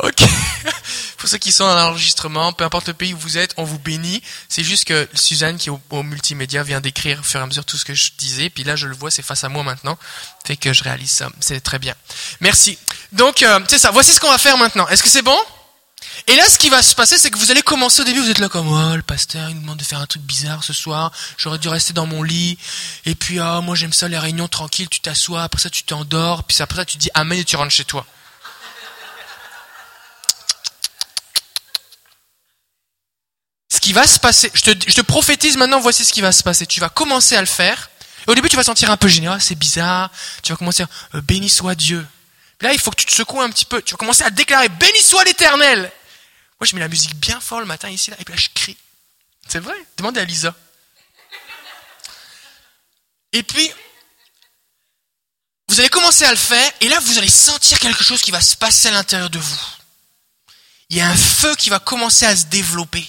Ok. 0.00 0.22
Pour 1.16 1.26
ceux 1.26 1.38
qui 1.38 1.52
sont 1.52 1.66
à 1.66 1.74
l'enregistrement, 1.74 2.52
peu 2.52 2.64
importe 2.64 2.88
le 2.88 2.92
pays 2.92 3.14
où 3.14 3.18
vous 3.18 3.38
êtes, 3.38 3.54
on 3.56 3.64
vous 3.64 3.78
bénit. 3.78 4.22
C'est 4.50 4.62
juste 4.62 4.84
que 4.84 5.08
Suzanne, 5.14 5.56
qui 5.56 5.70
est 5.70 5.72
au, 5.88 6.02
multimédia, 6.02 6.62
vient 6.62 6.82
d'écrire 6.82 7.20
au 7.20 7.22
fur 7.22 7.40
et 7.40 7.42
à 7.42 7.46
mesure 7.46 7.64
tout 7.64 7.78
ce 7.78 7.86
que 7.86 7.94
je 7.94 8.12
disais. 8.18 8.50
Puis 8.50 8.64
là, 8.64 8.76
je 8.76 8.86
le 8.86 8.94
vois, 8.94 9.10
c'est 9.10 9.22
face 9.22 9.42
à 9.42 9.48
moi 9.48 9.62
maintenant. 9.62 9.96
Fait 10.44 10.58
que 10.58 10.74
je 10.74 10.84
réalise 10.84 11.10
ça. 11.10 11.30
C'est 11.40 11.60
très 11.62 11.78
bien. 11.78 11.94
Merci. 12.40 12.76
Donc, 13.12 13.42
euh, 13.42 13.58
c'est 13.70 13.78
ça. 13.78 13.90
Voici 13.90 14.12
ce 14.12 14.20
qu'on 14.20 14.30
va 14.30 14.36
faire 14.36 14.58
maintenant. 14.58 14.86
Est-ce 14.88 15.02
que 15.02 15.08
c'est 15.08 15.22
bon? 15.22 15.38
Et 16.26 16.36
là, 16.36 16.46
ce 16.46 16.58
qui 16.58 16.68
va 16.68 16.82
se 16.82 16.94
passer, 16.94 17.16
c'est 17.16 17.30
que 17.30 17.38
vous 17.38 17.50
allez 17.50 17.62
commencer 17.62 18.02
au 18.02 18.04
début, 18.04 18.20
vous 18.20 18.30
êtes 18.30 18.38
là 18.38 18.50
comme, 18.50 18.68
oh, 18.68 18.96
le 18.96 19.02
pasteur, 19.02 19.48
il 19.48 19.56
me 19.56 19.62
demande 19.62 19.78
de 19.78 19.84
faire 19.84 20.00
un 20.00 20.06
truc 20.06 20.22
bizarre 20.22 20.62
ce 20.62 20.74
soir, 20.74 21.10
j'aurais 21.38 21.58
dû 21.58 21.68
rester 21.68 21.94
dans 21.94 22.06
mon 22.06 22.22
lit, 22.22 22.58
et 23.06 23.14
puis, 23.14 23.40
oh, 23.40 23.62
moi 23.62 23.74
j'aime 23.74 23.92
ça, 23.92 24.08
les 24.08 24.18
réunions 24.18 24.46
tranquilles, 24.46 24.88
tu 24.88 25.00
t'assois, 25.00 25.42
après 25.42 25.60
ça 25.60 25.70
tu 25.70 25.82
t'endors, 25.82 26.44
puis 26.44 26.56
après 26.60 26.76
ça 26.76 26.84
tu 26.84 26.98
dis 26.98 27.10
amen 27.14 27.38
et 27.38 27.44
tu 27.44 27.56
rentres 27.56 27.72
chez 27.72 27.84
toi. 27.84 28.06
Ce 33.78 33.80
qui 33.80 33.92
va 33.92 34.08
se 34.08 34.18
passer, 34.18 34.50
je 34.54 34.72
te, 34.72 35.00
prophétise 35.02 35.56
maintenant, 35.56 35.78
voici 35.78 36.04
ce 36.04 36.12
qui 36.12 36.20
va 36.20 36.32
se 36.32 36.42
passer. 36.42 36.66
Tu 36.66 36.80
vas 36.80 36.88
commencer 36.88 37.36
à 37.36 37.40
le 37.40 37.46
faire. 37.46 37.90
Au 38.26 38.34
début, 38.34 38.48
tu 38.48 38.56
vas 38.56 38.64
sentir 38.64 38.90
un 38.90 38.96
peu 38.96 39.06
gêné. 39.06 39.28
Ah, 39.28 39.38
c'est 39.38 39.54
bizarre. 39.54 40.10
Tu 40.42 40.50
vas 40.50 40.58
commencer 40.58 40.82
à 40.82 40.88
euh, 41.14 41.20
béni 41.20 41.48
soit 41.48 41.76
Dieu. 41.76 42.04
là, 42.60 42.72
il 42.72 42.80
faut 42.80 42.90
que 42.90 42.96
tu 42.96 43.06
te 43.06 43.12
secoues 43.12 43.40
un 43.40 43.48
petit 43.50 43.64
peu. 43.64 43.80
Tu 43.80 43.92
vas 43.92 43.96
commencer 43.96 44.24
à 44.24 44.30
déclarer 44.30 44.68
béni 44.68 45.00
soit 45.00 45.22
l'éternel. 45.22 45.78
Moi, 45.78 46.66
je 46.66 46.74
mets 46.74 46.80
la 46.80 46.88
musique 46.88 47.14
bien 47.14 47.38
fort 47.38 47.60
le 47.60 47.66
matin 47.66 47.88
ici, 47.88 48.10
là, 48.10 48.16
et 48.18 48.24
puis 48.24 48.34
là, 48.34 48.40
je 48.40 48.48
crie. 48.52 48.76
C'est 49.46 49.60
vrai? 49.60 49.76
Demandez 49.96 50.20
à 50.20 50.24
Lisa. 50.24 50.52
Et 53.32 53.44
puis, 53.44 53.70
vous 55.68 55.78
allez 55.78 55.88
commencer 55.88 56.24
à 56.24 56.32
le 56.32 56.36
faire, 56.36 56.68
et 56.80 56.88
là, 56.88 56.98
vous 56.98 57.16
allez 57.16 57.28
sentir 57.28 57.78
quelque 57.78 58.02
chose 58.02 58.22
qui 58.22 58.32
va 58.32 58.40
se 58.40 58.56
passer 58.56 58.88
à 58.88 58.90
l'intérieur 58.90 59.30
de 59.30 59.38
vous. 59.38 59.60
Il 60.90 60.96
y 60.96 61.00
a 61.00 61.08
un 61.08 61.16
feu 61.16 61.54
qui 61.54 61.70
va 61.70 61.78
commencer 61.78 62.26
à 62.26 62.34
se 62.34 62.46
développer. 62.46 63.08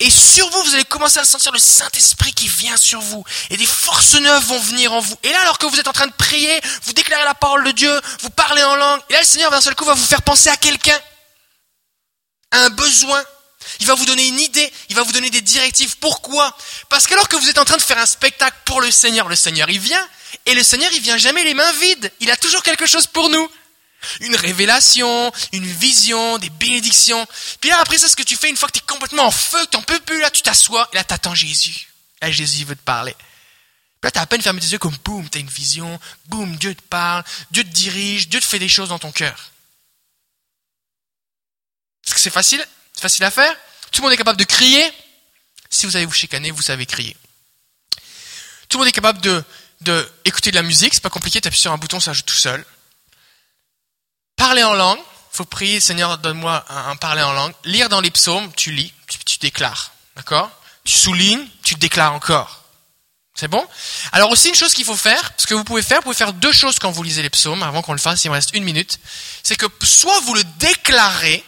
Et 0.00 0.10
sur 0.10 0.48
vous, 0.50 0.62
vous 0.62 0.74
allez 0.74 0.84
commencer 0.84 1.18
à 1.18 1.24
sentir 1.24 1.52
le 1.52 1.58
Saint-Esprit 1.58 2.32
qui 2.32 2.48
vient 2.48 2.76
sur 2.76 3.00
vous. 3.00 3.24
Et 3.50 3.56
des 3.56 3.66
forces 3.66 4.14
neuves 4.14 4.44
vont 4.46 4.58
venir 4.58 4.92
en 4.92 5.00
vous. 5.00 5.16
Et 5.22 5.30
là, 5.30 5.40
alors 5.42 5.58
que 5.58 5.66
vous 5.66 5.78
êtes 5.78 5.88
en 5.88 5.92
train 5.92 6.06
de 6.06 6.12
prier, 6.12 6.60
vous 6.84 6.92
déclarez 6.92 7.24
la 7.24 7.34
parole 7.34 7.64
de 7.64 7.72
Dieu, 7.72 8.00
vous 8.20 8.30
parlez 8.30 8.62
en 8.62 8.76
langue. 8.76 9.00
Et 9.08 9.12
là, 9.12 9.20
le 9.20 9.26
Seigneur, 9.26 9.50
d'un 9.50 9.60
seul 9.60 9.74
coup, 9.74 9.84
va 9.84 9.94
vous 9.94 10.06
faire 10.06 10.22
penser 10.22 10.48
à 10.48 10.56
quelqu'un. 10.56 10.98
À 12.50 12.64
un 12.64 12.70
besoin. 12.70 13.22
Il 13.80 13.86
va 13.86 13.94
vous 13.94 14.04
donner 14.04 14.26
une 14.26 14.40
idée. 14.40 14.72
Il 14.90 14.96
va 14.96 15.02
vous 15.02 15.12
donner 15.12 15.30
des 15.30 15.40
directives. 15.40 15.96
Pourquoi? 15.98 16.56
Parce 16.88 17.06
qu'alors 17.06 17.28
que 17.28 17.36
vous 17.36 17.48
êtes 17.48 17.58
en 17.58 17.64
train 17.64 17.76
de 17.76 17.82
faire 17.82 17.98
un 17.98 18.06
spectacle 18.06 18.56
pour 18.64 18.80
le 18.80 18.90
Seigneur, 18.90 19.28
le 19.28 19.36
Seigneur, 19.36 19.70
il 19.70 19.80
vient. 19.80 20.06
Et 20.46 20.54
le 20.54 20.62
Seigneur, 20.62 20.90
il 20.92 21.00
vient 21.00 21.16
jamais 21.16 21.44
les 21.44 21.54
mains 21.54 21.72
vides. 21.72 22.12
Il 22.20 22.30
a 22.30 22.36
toujours 22.36 22.62
quelque 22.62 22.86
chose 22.86 23.06
pour 23.06 23.28
nous 23.30 23.48
une 24.20 24.36
révélation, 24.36 25.32
une 25.52 25.66
vision, 25.66 26.38
des 26.38 26.50
bénédictions. 26.50 27.26
Puis 27.60 27.70
là, 27.70 27.80
après 27.80 27.98
ça, 27.98 28.08
ce 28.08 28.16
que 28.16 28.22
tu 28.22 28.36
fais, 28.36 28.48
une 28.48 28.56
fois 28.56 28.68
que 28.68 28.78
tu 28.78 28.78
es 28.78 28.86
complètement 28.86 29.24
en 29.24 29.30
feu, 29.30 29.64
que 29.64 29.70
tu 29.70 29.76
n'en 29.76 29.82
peux 29.82 30.00
plus, 30.00 30.20
là, 30.20 30.30
tu 30.30 30.42
t'assois, 30.42 30.88
et 30.92 30.96
là, 30.96 31.04
tu 31.04 31.14
attends 31.14 31.34
Jésus. 31.34 31.88
Là, 32.20 32.30
Jésus 32.30 32.64
veut 32.64 32.76
te 32.76 32.82
parler. 32.82 33.14
Puis 33.14 34.08
là, 34.08 34.10
tu 34.10 34.18
as 34.18 34.22
à 34.22 34.26
peine 34.26 34.42
fermé 34.42 34.60
tes 34.60 34.68
yeux, 34.68 34.78
comme 34.78 34.96
boum, 35.04 35.28
tu 35.28 35.38
as 35.38 35.40
une 35.40 35.48
vision, 35.48 35.98
boum, 36.26 36.56
Dieu 36.56 36.74
te 36.74 36.82
parle, 36.82 37.24
Dieu 37.50 37.64
te 37.64 37.68
dirige, 37.68 38.28
Dieu 38.28 38.40
te 38.40 38.46
fait 38.46 38.58
des 38.58 38.68
choses 38.68 38.90
dans 38.90 38.98
ton 38.98 39.12
cœur. 39.12 39.50
Est-ce 42.04 42.14
que 42.14 42.20
c'est 42.20 42.30
facile? 42.30 42.64
C'est 42.94 43.02
facile 43.02 43.24
à 43.24 43.30
faire? 43.30 43.54
Tout 43.90 44.00
le 44.00 44.04
monde 44.04 44.12
est 44.12 44.18
capable 44.18 44.38
de 44.38 44.44
crier? 44.44 44.92
Si 45.70 45.86
vous 45.86 45.96
allez 45.96 46.06
vous 46.06 46.12
chicaner, 46.12 46.50
vous 46.50 46.62
savez 46.62 46.86
crier. 46.86 47.16
Tout 48.68 48.78
le 48.78 48.84
monde 48.84 48.88
est 48.88 48.92
capable 48.92 49.20
de, 49.20 49.42
de 49.80 50.12
écouter 50.24 50.50
de 50.50 50.56
la 50.56 50.62
musique, 50.62 50.94
c'est 50.94 51.02
pas 51.02 51.10
compliqué, 51.10 51.40
tu 51.40 51.48
appuies 51.48 51.60
sur 51.60 51.72
un 51.72 51.78
bouton, 51.78 52.00
ça 52.00 52.12
joue 52.12 52.22
tout 52.22 52.34
seul. 52.34 52.64
Parler 54.44 54.62
en 54.62 54.74
langue, 54.74 55.00
faut 55.30 55.46
prier, 55.46 55.80
Seigneur, 55.80 56.18
donne-moi 56.18 56.66
un, 56.68 56.96
parler 56.96 57.22
en 57.22 57.32
langue. 57.32 57.54
Lire 57.64 57.88
dans 57.88 58.02
les 58.02 58.10
psaumes, 58.10 58.52
tu 58.54 58.72
lis, 58.72 58.92
tu, 59.08 59.38
déclares. 59.38 59.92
D'accord? 60.16 60.50
Tu 60.84 60.92
soulignes, 60.92 61.48
tu 61.62 61.76
déclares 61.76 62.12
encore. 62.12 62.62
C'est 63.34 63.48
bon? 63.48 63.66
Alors 64.12 64.30
aussi 64.30 64.50
une 64.50 64.54
chose 64.54 64.74
qu'il 64.74 64.84
faut 64.84 64.98
faire, 64.98 65.32
ce 65.38 65.46
que 65.46 65.54
vous 65.54 65.64
pouvez 65.64 65.80
faire, 65.80 66.00
vous 66.00 66.02
pouvez 66.02 66.14
faire 66.14 66.34
deux 66.34 66.52
choses 66.52 66.78
quand 66.78 66.90
vous 66.90 67.02
lisez 67.02 67.22
les 67.22 67.30
psaumes, 67.30 67.62
avant 67.62 67.80
qu'on 67.80 67.94
le 67.94 67.98
fasse, 67.98 68.22
il 68.26 68.28
me 68.28 68.34
reste 68.34 68.50
une 68.52 68.64
minute, 68.64 69.00
c'est 69.42 69.56
que 69.56 69.64
soit 69.82 70.20
vous 70.20 70.34
le 70.34 70.44
déclarez, 70.58 71.42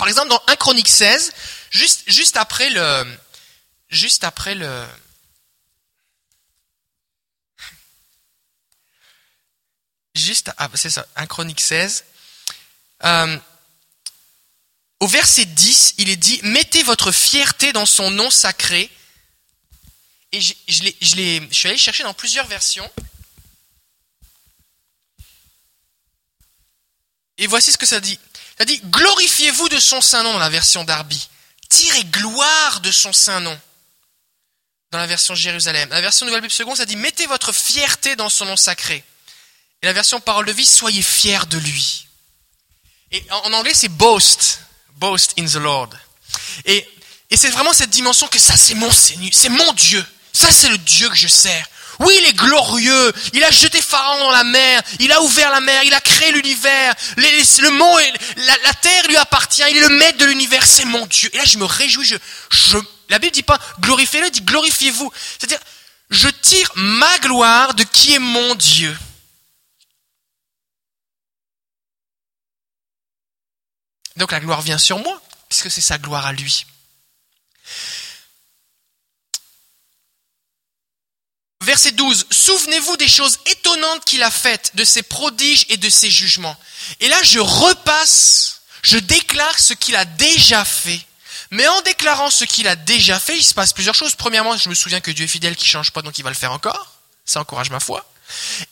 par 0.00 0.08
exemple 0.08 0.30
dans 0.30 0.42
1 0.48 0.56
Chronique 0.56 0.88
16, 0.88 1.32
juste, 1.70 2.02
juste 2.08 2.36
après 2.36 2.70
le... 2.70 3.06
Juste 3.88 4.24
après 4.24 4.56
le... 4.56 4.84
Juste, 10.18 10.50
ah, 10.56 10.68
c'est 10.74 10.90
ça, 10.90 11.06
1 11.16 11.26
Chronique 11.26 11.60
16. 11.60 12.04
Euh, 13.04 13.38
au 15.00 15.06
verset 15.06 15.44
10, 15.44 15.94
il 15.98 16.10
est 16.10 16.16
dit, 16.16 16.40
mettez 16.42 16.82
votre 16.82 17.12
fierté 17.12 17.72
dans 17.72 17.86
son 17.86 18.10
nom 18.10 18.30
sacré, 18.30 18.90
et 20.32 20.40
je, 20.40 20.54
je, 20.66 20.82
je, 21.00 21.46
je 21.50 21.54
suis 21.56 21.68
allé 21.68 21.78
chercher 21.78 22.02
dans 22.02 22.14
plusieurs 22.14 22.46
versions. 22.46 22.90
Et 27.38 27.46
voici 27.46 27.72
ce 27.72 27.78
que 27.78 27.86
ça 27.86 28.00
dit. 28.00 28.18
Ça 28.58 28.64
dit, 28.64 28.80
glorifiez-vous 28.84 29.68
de 29.68 29.78
son 29.78 30.00
saint 30.00 30.24
nom 30.24 30.32
dans 30.32 30.38
la 30.40 30.50
version 30.50 30.84
d'Arby. 30.84 31.28
Tirez 31.68 32.04
gloire 32.04 32.80
de 32.80 32.90
son 32.90 33.12
saint 33.12 33.40
nom 33.40 33.58
dans 34.90 34.98
la 34.98 35.06
version 35.06 35.34
Jérusalem. 35.34 35.88
La 35.90 36.00
version 36.00 36.26
Nouvelle 36.26 36.40
Bible 36.40 36.52
Seconde, 36.52 36.76
ça 36.76 36.86
dit, 36.86 36.96
mettez 36.96 37.26
votre 37.26 37.52
fierté 37.52 38.16
dans 38.16 38.28
son 38.28 38.46
nom 38.46 38.56
sacré. 38.56 39.04
Et 39.82 39.86
la 39.86 39.92
version 39.92 40.20
Parole 40.20 40.46
de 40.46 40.52
vie, 40.52 40.66
soyez 40.66 41.02
fiers 41.02 41.46
de 41.48 41.58
lui. 41.58 42.06
Et 43.12 43.22
en 43.30 43.52
anglais, 43.52 43.74
c'est 43.74 43.88
boast. 43.88 44.60
Boast 44.96 45.34
in 45.38 45.46
the 45.46 45.54
Lord. 45.54 45.90
Et, 46.64 46.86
et 47.30 47.36
c'est 47.36 47.50
vraiment 47.50 47.72
cette 47.72 47.90
dimension 47.90 48.26
que 48.26 48.38
ça, 48.38 48.56
c'est 48.56 48.74
mon 48.74 48.90
Seigneur, 48.90 49.30
c'est 49.32 49.48
mon 49.48 49.72
Dieu. 49.74 50.04
Ça, 50.32 50.50
c'est 50.50 50.68
le 50.68 50.78
Dieu 50.78 51.08
que 51.08 51.16
je 51.16 51.28
sers. 51.28 51.66
Oui, 52.00 52.16
il 52.22 52.28
est 52.28 52.34
glorieux. 52.34 53.12
Il 53.32 53.42
a 53.42 53.50
jeté 53.50 53.82
Pharaon 53.82 54.20
dans 54.20 54.30
la 54.30 54.44
mer. 54.44 54.82
Il 55.00 55.10
a 55.10 55.20
ouvert 55.20 55.50
la 55.50 55.60
mer. 55.60 55.82
Il 55.82 55.92
a 55.94 56.00
créé 56.00 56.30
l'univers. 56.30 56.94
Le 57.16 57.70
monde, 57.70 58.00
la, 58.36 58.56
la, 58.62 58.74
terre 58.74 59.08
lui 59.08 59.16
appartient. 59.16 59.64
Il 59.68 59.76
est 59.78 59.88
le 59.88 59.88
maître 59.88 60.18
de 60.18 60.24
l'univers. 60.26 60.64
C'est 60.64 60.84
mon 60.84 61.06
Dieu. 61.06 61.28
Et 61.32 61.38
là, 61.38 61.44
je 61.44 61.58
me 61.58 61.64
réjouis. 61.64 62.06
Je, 62.06 62.14
je, 62.50 62.78
la 63.08 63.18
Bible 63.18 63.32
dit 63.32 63.42
pas 63.42 63.58
glorifiez-le, 63.80 64.30
dit 64.30 64.42
glorifiez-vous. 64.42 65.10
C'est-à-dire, 65.38 65.58
je 66.10 66.28
tire 66.28 66.70
ma 66.76 67.18
gloire 67.18 67.74
de 67.74 67.82
qui 67.82 68.14
est 68.14 68.20
mon 68.20 68.54
Dieu. 68.54 68.96
Donc 74.18 74.32
la 74.32 74.40
gloire 74.40 74.62
vient 74.62 74.78
sur 74.78 74.98
moi, 74.98 75.22
puisque 75.48 75.70
c'est 75.70 75.80
sa 75.80 75.96
gloire 75.96 76.26
à 76.26 76.32
lui. 76.32 76.66
Verset 81.62 81.92
12. 81.92 82.26
Souvenez-vous 82.30 82.96
des 82.96 83.08
choses 83.08 83.38
étonnantes 83.46 84.04
qu'il 84.04 84.22
a 84.22 84.30
faites, 84.30 84.72
de 84.74 84.84
ses 84.84 85.02
prodiges 85.02 85.66
et 85.68 85.76
de 85.76 85.88
ses 85.88 86.10
jugements. 86.10 86.56
Et 87.00 87.08
là, 87.08 87.22
je 87.22 87.38
repasse, 87.38 88.62
je 88.82 88.98
déclare 88.98 89.58
ce 89.58 89.74
qu'il 89.74 89.96
a 89.96 90.04
déjà 90.04 90.64
fait. 90.64 91.00
Mais 91.50 91.66
en 91.68 91.80
déclarant 91.82 92.30
ce 92.30 92.44
qu'il 92.44 92.68
a 92.68 92.76
déjà 92.76 93.18
fait, 93.20 93.36
il 93.36 93.44
se 93.44 93.54
passe 93.54 93.72
plusieurs 93.72 93.94
choses. 93.94 94.14
Premièrement, 94.14 94.56
je 94.56 94.68
me 94.68 94.74
souviens 94.74 95.00
que 95.00 95.10
Dieu 95.10 95.24
est 95.24 95.28
fidèle, 95.28 95.56
qui 95.56 95.66
change 95.66 95.92
pas, 95.92 96.02
donc 96.02 96.18
il 96.18 96.22
va 96.22 96.30
le 96.30 96.36
faire 96.36 96.52
encore. 96.52 96.94
Ça 97.24 97.40
encourage 97.40 97.70
ma 97.70 97.80
foi. 97.80 98.08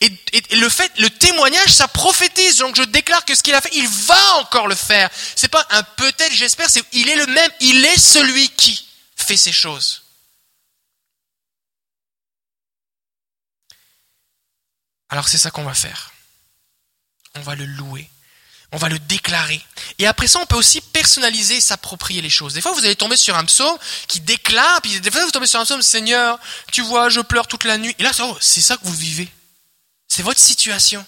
Et, 0.01 0.11
le 0.57 0.69
fait, 0.69 0.91
le 0.99 1.11
témoignage, 1.11 1.73
ça 1.73 1.89
prophétise. 1.89 2.59
Donc 2.59 2.77
je 2.77 2.83
déclare 2.83 3.25
que 3.25 3.35
ce 3.35 3.43
qu'il 3.43 3.55
a 3.55 3.61
fait, 3.61 3.75
il 3.75 3.89
va 3.89 4.35
encore 4.37 4.69
le 4.69 4.75
faire. 4.75 5.11
C'est 5.35 5.49
pas 5.49 5.67
un 5.71 5.83
peut-être, 5.83 6.33
j'espère, 6.33 6.69
c'est 6.71 6.85
il 6.93 7.09
est 7.09 7.17
le 7.17 7.27
même, 7.27 7.51
il 7.61 7.85
est 7.85 7.99
celui 7.99 8.49
qui 8.51 8.87
fait 9.17 9.37
ces 9.37 9.53
choses. 9.53 10.03
Alors 15.09 15.29
c'est 15.29 15.39
ça 15.39 15.51
qu'on 15.51 15.65
va 15.65 15.75
faire. 15.75 16.13
On 17.37 17.41
va 17.41 17.55
le 17.55 17.65
louer. 17.67 18.11
On 18.73 18.79
va 18.79 18.89
le 18.89 18.99
déclarer. 18.99 19.65
Et 19.99 20.07
après 20.07 20.27
ça, 20.27 20.41
on 20.41 20.47
peut 20.47 20.57
aussi 20.57 20.81
personnaliser, 20.81 21.61
s'approprier 21.61 22.21
les 22.21 22.31
choses. 22.31 22.55
Des 22.55 22.61
fois, 22.61 22.73
vous 22.73 22.85
allez 22.85 22.97
tomber 22.97 23.17
sur 23.17 23.37
un 23.37 23.45
psaume 23.45 23.79
qui 24.09 24.21
déclare, 24.21 24.83
puis 24.83 24.99
des 25.01 25.11
fois, 25.11 25.25
vous 25.25 25.31
tombez 25.31 25.47
sur 25.47 25.61
un 25.61 25.65
psaume, 25.65 25.83
Seigneur, 25.83 26.39
tu 26.73 26.83
vois, 26.83 27.09
je 27.09 27.21
pleure 27.21 27.47
toute 27.47 27.65
la 27.65 27.79
nuit. 27.79 27.95
Et 27.99 28.03
là, 28.03 28.11
oh, 28.21 28.37
c'est 28.41 28.61
ça 28.61 28.77
que 28.77 28.85
vous 28.85 28.95
vivez. 28.95 29.29
C'est 30.17 30.23
votre 30.23 30.41
situation. 30.41 31.05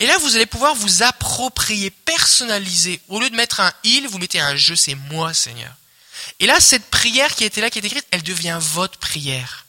Et 0.00 0.06
là, 0.08 0.18
vous 0.18 0.34
allez 0.34 0.46
pouvoir 0.46 0.74
vous 0.74 1.04
approprier, 1.04 1.90
personnaliser. 1.90 3.00
Au 3.06 3.20
lieu 3.20 3.30
de 3.30 3.36
mettre 3.36 3.60
un 3.60 3.72
il, 3.84 4.08
vous 4.08 4.18
mettez 4.18 4.40
un 4.40 4.56
je, 4.56 4.74
c'est 4.74 4.96
moi, 4.96 5.32
Seigneur. 5.32 5.72
Et 6.40 6.46
là, 6.46 6.58
cette 6.58 6.90
prière 6.90 7.32
qui 7.36 7.44
était 7.44 7.60
là, 7.60 7.70
qui 7.70 7.78
est 7.78 7.84
écrite, 7.84 8.04
elle 8.10 8.24
devient 8.24 8.58
votre 8.60 8.98
prière. 8.98 9.64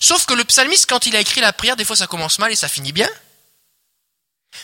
Sauf 0.00 0.26
que 0.26 0.34
le 0.34 0.42
psalmiste, 0.42 0.86
quand 0.90 1.06
il 1.06 1.14
a 1.14 1.20
écrit 1.20 1.40
la 1.40 1.52
prière, 1.52 1.76
des 1.76 1.84
fois 1.84 1.94
ça 1.94 2.08
commence 2.08 2.40
mal 2.40 2.50
et 2.50 2.56
ça 2.56 2.68
finit 2.68 2.90
bien. 2.90 3.08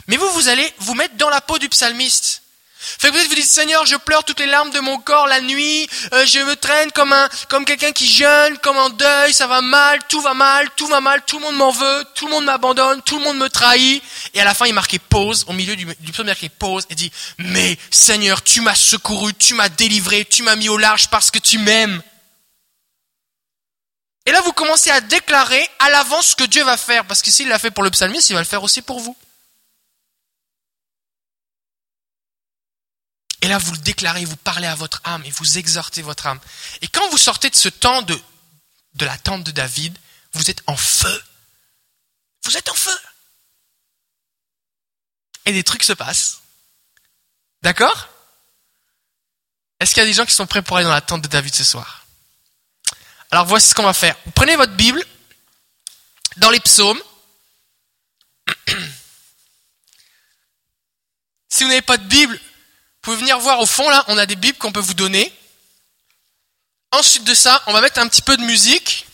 Mais 0.08 0.16
vous, 0.16 0.28
vous 0.32 0.48
allez 0.48 0.74
vous 0.78 0.94
mettre 0.94 1.14
dans 1.14 1.30
la 1.30 1.40
peau 1.40 1.60
du 1.60 1.68
psalmiste. 1.68 2.42
Fait 2.80 3.10
que 3.10 3.16
vous 3.16 3.34
dites, 3.34 3.44
Seigneur, 3.44 3.84
je 3.86 3.96
pleure 3.96 4.22
toutes 4.22 4.38
les 4.38 4.46
larmes 4.46 4.70
de 4.70 4.78
mon 4.78 4.98
corps 4.98 5.26
la 5.26 5.40
nuit, 5.40 5.88
euh, 6.12 6.24
je 6.26 6.38
me 6.38 6.54
traîne 6.54 6.92
comme 6.92 7.12
un, 7.12 7.28
comme 7.48 7.64
quelqu'un 7.64 7.90
qui 7.90 8.06
jeûne, 8.06 8.56
comme 8.58 8.76
en 8.76 8.88
deuil, 8.90 9.32
ça 9.32 9.48
va 9.48 9.60
mal, 9.62 9.98
tout 10.08 10.20
va 10.20 10.32
mal, 10.32 10.68
tout 10.76 10.86
va 10.86 11.00
mal, 11.00 11.22
tout 11.26 11.38
le 11.38 11.44
monde 11.44 11.56
m'en 11.56 11.72
veut, 11.72 12.04
tout 12.14 12.26
le 12.26 12.32
monde 12.32 12.44
m'abandonne, 12.44 13.02
tout 13.02 13.18
le 13.18 13.24
monde 13.24 13.38
me 13.38 13.48
trahit. 13.48 14.02
Et 14.32 14.40
à 14.40 14.44
la 14.44 14.54
fin, 14.54 14.66
il 14.66 14.74
marquait 14.74 15.00
pause, 15.00 15.44
au 15.48 15.52
milieu 15.52 15.74
du, 15.74 15.86
du 15.86 16.12
psaume, 16.12 16.26
il 16.26 16.30
marquait 16.30 16.48
pause, 16.48 16.86
et 16.88 16.94
dit, 16.94 17.10
mais 17.38 17.76
Seigneur, 17.90 18.42
tu 18.42 18.60
m'as 18.60 18.76
secouru, 18.76 19.34
tu 19.34 19.54
m'as 19.54 19.68
délivré, 19.68 20.24
tu 20.24 20.44
m'as 20.44 20.54
mis 20.54 20.68
au 20.68 20.76
large 20.76 21.08
parce 21.08 21.32
que 21.32 21.40
tu 21.40 21.58
m'aimes. 21.58 22.00
Et 24.24 24.30
là, 24.30 24.40
vous 24.42 24.52
commencez 24.52 24.90
à 24.90 25.00
déclarer 25.00 25.68
à 25.78 25.90
l'avance 25.90 26.28
ce 26.28 26.36
que 26.36 26.44
Dieu 26.44 26.62
va 26.62 26.76
faire, 26.76 27.06
parce 27.06 27.22
que 27.22 27.30
s'il 27.30 27.48
l'a 27.48 27.58
fait 27.58 27.70
pour 27.70 27.82
le 27.82 27.90
psalmiste, 27.90 28.30
il 28.30 28.34
va 28.34 28.40
le 28.40 28.46
faire 28.46 28.62
aussi 28.62 28.82
pour 28.82 29.00
vous. 29.00 29.16
Et 33.48 33.50
là, 33.50 33.56
vous 33.56 33.72
le 33.72 33.78
déclarez, 33.78 34.26
vous 34.26 34.36
parlez 34.36 34.66
à 34.66 34.74
votre 34.74 35.00
âme 35.04 35.24
et 35.24 35.30
vous 35.30 35.56
exhortez 35.56 36.02
votre 36.02 36.26
âme. 36.26 36.38
Et 36.82 36.88
quand 36.88 37.08
vous 37.08 37.16
sortez 37.16 37.48
de 37.48 37.56
ce 37.56 37.70
temps 37.70 38.02
de, 38.02 38.20
de 38.92 39.06
la 39.06 39.16
tente 39.16 39.42
de 39.42 39.52
David, 39.52 39.96
vous 40.34 40.50
êtes 40.50 40.62
en 40.66 40.76
feu. 40.76 41.24
Vous 42.44 42.58
êtes 42.58 42.68
en 42.68 42.74
feu. 42.74 42.94
Et 45.46 45.52
des 45.54 45.64
trucs 45.64 45.82
se 45.82 45.94
passent. 45.94 46.42
D'accord? 47.62 48.10
Est-ce 49.80 49.94
qu'il 49.94 50.02
y 50.02 50.04
a 50.04 50.06
des 50.06 50.12
gens 50.12 50.26
qui 50.26 50.34
sont 50.34 50.46
prêts 50.46 50.60
pour 50.60 50.76
aller 50.76 50.84
dans 50.84 50.92
la 50.92 51.00
tente 51.00 51.22
de 51.22 51.28
David 51.28 51.54
ce 51.54 51.64
soir? 51.64 52.04
Alors 53.30 53.46
voici 53.46 53.70
ce 53.70 53.74
qu'on 53.74 53.82
va 53.82 53.94
faire. 53.94 54.14
Vous 54.26 54.32
prenez 54.32 54.56
votre 54.56 54.74
Bible 54.74 55.02
dans 56.36 56.50
les 56.50 56.60
psaumes. 56.60 57.02
si 61.48 61.62
vous 61.64 61.70
n'avez 61.70 61.80
pas 61.80 61.96
de 61.96 62.04
Bible, 62.04 62.38
vous 62.98 63.12
pouvez 63.12 63.16
venir 63.16 63.38
voir 63.38 63.60
au 63.60 63.66
fond 63.66 63.88
là, 63.88 64.04
on 64.08 64.18
a 64.18 64.26
des 64.26 64.36
Bibles 64.36 64.58
qu'on 64.58 64.72
peut 64.72 64.80
vous 64.80 64.94
donner. 64.94 65.32
Ensuite 66.90 67.24
de 67.24 67.34
ça, 67.34 67.62
on 67.66 67.72
va 67.72 67.80
mettre 67.80 68.00
un 68.00 68.08
petit 68.08 68.22
peu 68.22 68.36
de 68.36 68.42
musique. 68.42 69.06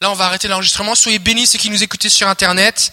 Là, 0.00 0.10
on 0.10 0.14
va 0.14 0.26
arrêter 0.26 0.48
l'enregistrement. 0.48 0.94
Soyez 0.94 1.18
bénis 1.18 1.46
ceux 1.46 1.58
qui 1.58 1.70
nous 1.70 1.82
écoutez 1.82 2.10
sur 2.10 2.28
Internet. 2.28 2.92